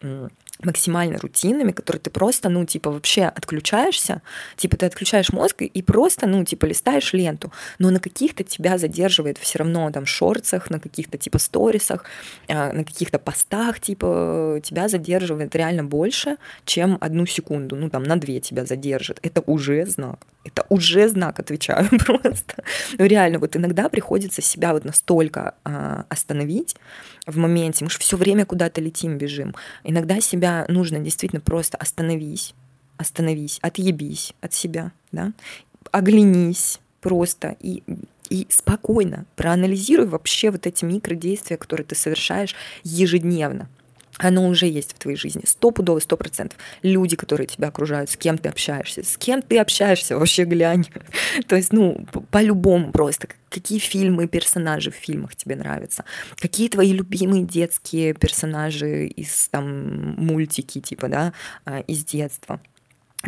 максимально 0.60 1.20
рутинными, 1.20 1.72
которые 1.72 2.02
ты 2.02 2.10
просто, 2.10 2.50
ну, 2.50 2.66
типа, 2.66 2.92
вообще 2.92 3.24
отключаешься, 3.24 4.22
типа, 4.56 4.78
ты 4.78 4.86
отключаешь 4.86 5.32
мозг 5.34 5.62
и 5.62 5.82
просто, 5.82 6.28
ну, 6.28 6.46
типа, 6.46 6.66
листаешь 6.66 7.14
ленту, 7.14 7.52
но 7.80 7.90
на 7.90 8.00
каких-то 8.00 8.44
тебя 8.44 8.78
задерживает 8.78 9.38
все 9.38 9.60
равно 9.60 9.92
там 9.92 10.06
шорцах, 10.06 10.70
на 10.70 10.80
каких-то, 10.80 11.18
типа, 11.18 11.40
сторисах, 11.40 12.06
а, 12.48 12.72
на 12.72 12.84
каких-то 12.84 13.20
постах, 13.20 13.80
типа, 13.80 14.60
тебя 14.64 14.88
задерживает 14.88 15.56
реально 15.56 15.84
больше, 15.84 16.38
чем 16.66 16.98
одну 17.02 17.26
секунду, 17.26 17.76
ну, 17.76 17.90
там, 17.90 18.04
на 18.04 18.16
две 18.16 18.40
тебя 18.40 18.66
задержит. 18.66 19.20
Это 19.22 19.42
уже 19.46 19.86
знак. 19.86 20.20
Это 20.44 20.66
уже 20.70 21.08
знак, 21.08 21.40
отвечаю 21.40 21.88
просто. 22.06 22.64
Ну, 22.98 23.06
реально, 23.06 23.40
вот 23.40 23.56
иногда 23.56 23.90
приходится 23.90 24.42
себя 24.42 24.74
вот 24.74 24.86
настолько 24.86 25.56
а, 25.64 26.06
остановить 26.10 26.76
в 27.26 27.38
моменте, 27.38 27.86
мы 27.86 27.90
же 27.90 28.00
все 28.00 28.18
время 28.18 28.46
куда-то 28.46 28.82
летим, 28.82 29.18
бежим. 29.18 29.56
Иногда 29.84 30.20
себя 30.20 30.66
нужно 30.68 31.00
действительно 31.00 31.42
просто 31.42 31.78
остановись, 31.78 32.54
остановись, 32.98 33.60
отъебись 33.62 34.34
от 34.42 34.54
себя, 34.54 34.92
да, 35.12 35.32
оглянись 35.92 36.80
просто 37.02 37.56
и 37.60 37.84
и 38.30 38.48
спокойно 38.50 39.26
проанализируй 39.36 40.08
вообще 40.08 40.50
вот 40.50 40.66
эти 40.66 40.86
микродействия, 40.86 41.56
которые 41.56 41.86
ты 41.86 41.94
совершаешь 41.94 42.56
ежедневно 42.84 43.70
оно 44.24 44.48
уже 44.48 44.68
есть 44.68 44.94
в 44.94 45.00
твоей 45.00 45.18
жизни, 45.18 45.44
стопудово, 45.46 46.00
сто 46.00 46.18
процентов. 46.18 46.58
Люди, 46.82 47.16
которые 47.16 47.48
тебя 47.48 47.68
окружают, 47.68 48.10
с 48.10 48.18
кем 48.18 48.38
ты 48.38 48.50
общаешься, 48.50 49.04
с 49.04 49.18
кем 49.18 49.42
ты 49.42 49.60
общаешься, 49.60 50.18
вообще 50.18 50.46
глянь. 50.46 50.88
То 51.48 51.56
есть, 51.56 51.74
ну, 51.74 52.06
по-любому 52.32 52.92
просто, 52.92 53.28
какие 53.50 53.80
фильмы, 53.80 54.28
персонажи 54.28 54.92
в 54.92 54.96
фильмах 54.96 55.36
тебе 55.36 55.56
нравятся, 55.56 56.06
какие 56.38 56.70
твои 56.70 56.94
любимые 56.94 57.44
детские 57.44 58.14
персонажи 58.14 59.08
из 59.08 59.50
там 59.50 60.16
мультики, 60.18 60.80
типа, 60.80 61.08
да, 61.08 61.34
а, 61.66 61.80
из 61.80 62.06
детства 62.06 62.60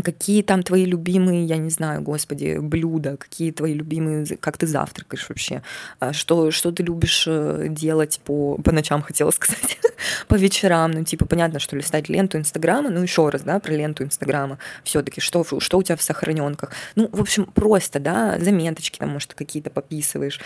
какие 0.04 0.42
там 0.44 0.64
твои 0.64 0.86
любимые, 0.86 1.46
я 1.46 1.58
не 1.58 1.70
знаю, 1.70 2.02
господи, 2.02 2.58
блюда, 2.60 3.18
какие 3.18 3.52
твои 3.52 3.74
любимые, 3.74 4.26
как 4.40 4.58
ты 4.58 4.68
завтракаешь 4.68 5.28
вообще, 5.30 5.62
а 6.00 6.14
что, 6.14 6.52
что 6.52 6.72
ты 6.72 6.84
любишь 6.84 7.26
э, 7.28 7.68
делать 7.70 8.20
по, 8.26 8.58
по 8.58 8.72
ночам, 8.72 9.02
хотела 9.08 9.32
сказать, 9.32 9.80
по 10.28 10.36
вечерам, 10.36 10.92
ну, 10.92 11.04
типа, 11.04 11.26
понятно, 11.26 11.60
что 11.60 11.76
листать 11.76 12.10
ленту 12.10 12.38
Инстаграма, 12.38 12.90
ну, 12.90 13.02
еще 13.02 13.30
раз, 13.30 13.42
да, 13.42 13.60
про 13.60 13.74
ленту 13.74 14.04
Инстаграма, 14.04 14.60
все 14.84 15.02
таки 15.02 15.22
что, 15.22 15.46
что 15.60 15.78
у 15.78 15.84
тебя 15.84 15.96
в 15.96 16.02
сохраненках, 16.02 16.72
ну, 16.96 17.10
в 17.12 17.22
общем, 17.22 17.46
просто, 17.46 18.00
да, 18.00 18.38
заметочки 18.40 19.00
там, 19.00 19.10
может, 19.10 19.34
какие-то 19.34 19.70
пописываешь, 19.70 20.40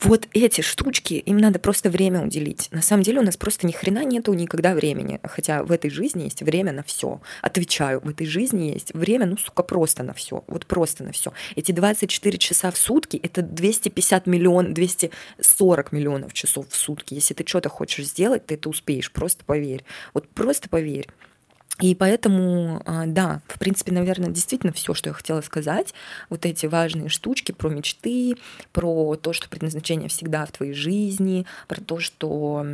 вот 0.00 0.28
эти 0.34 0.60
штучки, 0.60 1.14
им 1.14 1.38
надо 1.38 1.58
просто 1.58 1.90
время 1.90 2.22
уделить. 2.22 2.68
На 2.70 2.82
самом 2.82 3.02
деле 3.02 3.20
у 3.20 3.22
нас 3.22 3.36
просто 3.36 3.66
ни 3.66 3.72
хрена 3.72 4.04
нету 4.04 4.32
никогда 4.34 4.74
времени. 4.74 5.20
Хотя 5.22 5.62
в 5.62 5.72
этой 5.72 5.90
жизни 5.90 6.24
есть 6.24 6.42
время 6.42 6.72
на 6.72 6.82
все. 6.82 7.20
Отвечаю, 7.42 8.00
в 8.00 8.08
этой 8.08 8.26
жизни 8.26 8.72
есть 8.72 8.92
время, 8.94 9.26
ну, 9.26 9.36
сука, 9.36 9.62
просто 9.62 10.02
на 10.02 10.12
все. 10.12 10.44
Вот 10.46 10.66
просто 10.66 11.02
на 11.02 11.12
все. 11.12 11.32
Эти 11.56 11.72
24 11.72 12.38
часа 12.38 12.70
в 12.70 12.76
сутки— 12.76 13.16
это 13.22 13.42
250 13.42 14.26
миллионов, 14.26 14.74
240 14.74 15.92
миллионов 15.92 16.32
часов 16.34 16.68
в 16.68 16.76
сутки. 16.76 17.14
Если 17.14 17.34
ты 17.34 17.46
что-то 17.46 17.68
хочешь 17.68 18.06
сделать, 18.06 18.46
ты 18.46 18.54
это 18.54 18.68
успеешь, 18.68 19.10
просто 19.10 19.44
поверь. 19.44 19.84
Вот 20.12 20.28
просто 20.28 20.68
поверь. 20.68 21.08
И 21.80 21.94
поэтому, 21.94 22.82
а, 22.86 23.04
да, 23.06 23.42
в 23.48 23.58
принципе, 23.58 23.92
наверное, 23.92 24.30
действительно 24.30 24.72
все, 24.72 24.94
что 24.94 25.10
я 25.10 25.14
хотела 25.14 25.42
сказать, 25.42 25.92
вот 26.30 26.46
эти 26.46 26.64
важные 26.66 27.10
штучки 27.10 27.52
про 27.52 27.68
мечты, 27.68 28.36
про 28.72 29.16
то, 29.16 29.34
что 29.34 29.48
предназначение 29.50 30.08
всегда 30.08 30.46
в 30.46 30.52
твоей 30.52 30.72
жизни, 30.72 31.44
про 31.68 31.80
то, 31.80 32.00
что 32.00 32.64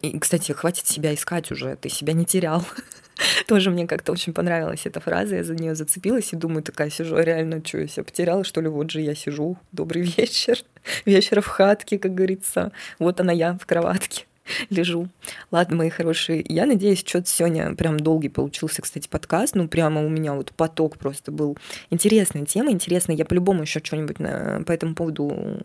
и, 0.00 0.18
кстати, 0.18 0.52
хватит 0.52 0.86
себя 0.86 1.14
искать 1.14 1.50
уже, 1.50 1.76
ты 1.76 1.90
себя 1.90 2.14
не 2.14 2.24
терял. 2.24 2.64
Тоже 3.46 3.70
мне 3.70 3.86
как-то 3.86 4.12
очень 4.12 4.32
понравилась 4.32 4.86
эта 4.86 4.98
фраза, 5.00 5.36
я 5.36 5.44
за 5.44 5.54
нее 5.54 5.74
зацепилась 5.74 6.32
и 6.32 6.36
думаю, 6.36 6.62
такая 6.62 6.88
сижу, 6.88 7.16
а 7.16 7.22
реально, 7.22 7.62
что, 7.64 7.78
я 7.78 7.86
себя 7.86 8.04
потеряла, 8.04 8.44
что 8.44 8.62
ли? 8.62 8.68
Вот 8.68 8.90
же 8.90 9.02
я 9.02 9.14
сижу, 9.14 9.58
добрый 9.72 10.02
вечер, 10.16 10.56
вечер 11.04 11.42
в 11.42 11.46
хатке, 11.46 11.98
как 11.98 12.14
говорится. 12.14 12.72
Вот 12.98 13.20
она 13.20 13.32
я 13.32 13.58
в 13.60 13.66
кроватке 13.66 14.24
лежу. 14.70 15.08
Ладно, 15.50 15.76
мои 15.76 15.90
хорошие, 15.90 16.44
я 16.48 16.66
надеюсь, 16.66 17.04
что-то 17.04 17.28
сегодня 17.28 17.74
прям 17.74 17.98
долгий 17.98 18.28
получился, 18.28 18.82
кстати, 18.82 19.08
подкаст. 19.08 19.54
Ну, 19.54 19.68
прямо 19.68 20.04
у 20.04 20.08
меня 20.08 20.34
вот 20.34 20.52
поток 20.52 20.98
просто 20.98 21.32
был. 21.32 21.56
Интересная 21.90 22.44
тема, 22.44 22.70
интересная. 22.70 23.16
Я 23.16 23.24
по-любому 23.24 23.62
еще 23.62 23.80
что-нибудь 23.82 24.16
по 24.18 24.72
этому 24.72 24.94
поводу 24.94 25.60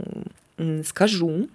скажу 0.85 1.49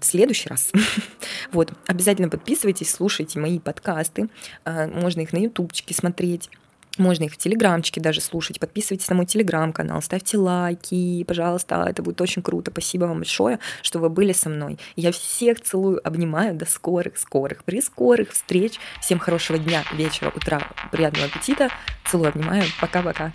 в 0.00 0.04
следующий 0.04 0.48
раз. 0.48 0.72
вот, 1.52 1.72
обязательно 1.86 2.28
подписывайтесь, 2.28 2.90
слушайте 2.90 3.38
мои 3.38 3.58
подкасты. 3.58 4.28
А, 4.64 4.88
можно 4.88 5.20
их 5.20 5.32
на 5.32 5.38
ютубчике 5.38 5.94
смотреть. 5.94 6.50
Можно 6.98 7.24
их 7.24 7.32
в 7.32 7.36
Телеграмчике 7.38 8.00
даже 8.00 8.20
слушать. 8.20 8.60
Подписывайтесь 8.60 9.08
на 9.08 9.16
мой 9.16 9.26
Телеграм-канал, 9.26 10.02
ставьте 10.02 10.36
лайки, 10.36 11.24
пожалуйста, 11.24 11.86
это 11.88 12.02
будет 12.02 12.20
очень 12.20 12.42
круто. 12.42 12.70
Спасибо 12.70 13.04
вам 13.06 13.18
большое, 13.18 13.58
что 13.80 13.98
вы 13.98 14.10
были 14.10 14.32
со 14.32 14.50
мной. 14.50 14.78
Я 14.94 15.12
всех 15.12 15.60
целую, 15.60 16.06
обнимаю. 16.06 16.54
До 16.54 16.66
скорых-скорых, 16.66 17.64
при 17.64 17.80
скорых 17.80 18.32
встреч. 18.32 18.78
Всем 19.00 19.18
хорошего 19.18 19.58
дня, 19.58 19.84
вечера, 19.94 20.30
утра, 20.34 20.60
приятного 20.90 21.26
аппетита. 21.26 21.70
Целую, 22.10 22.28
обнимаю. 22.28 22.64
Пока-пока. 22.80 23.32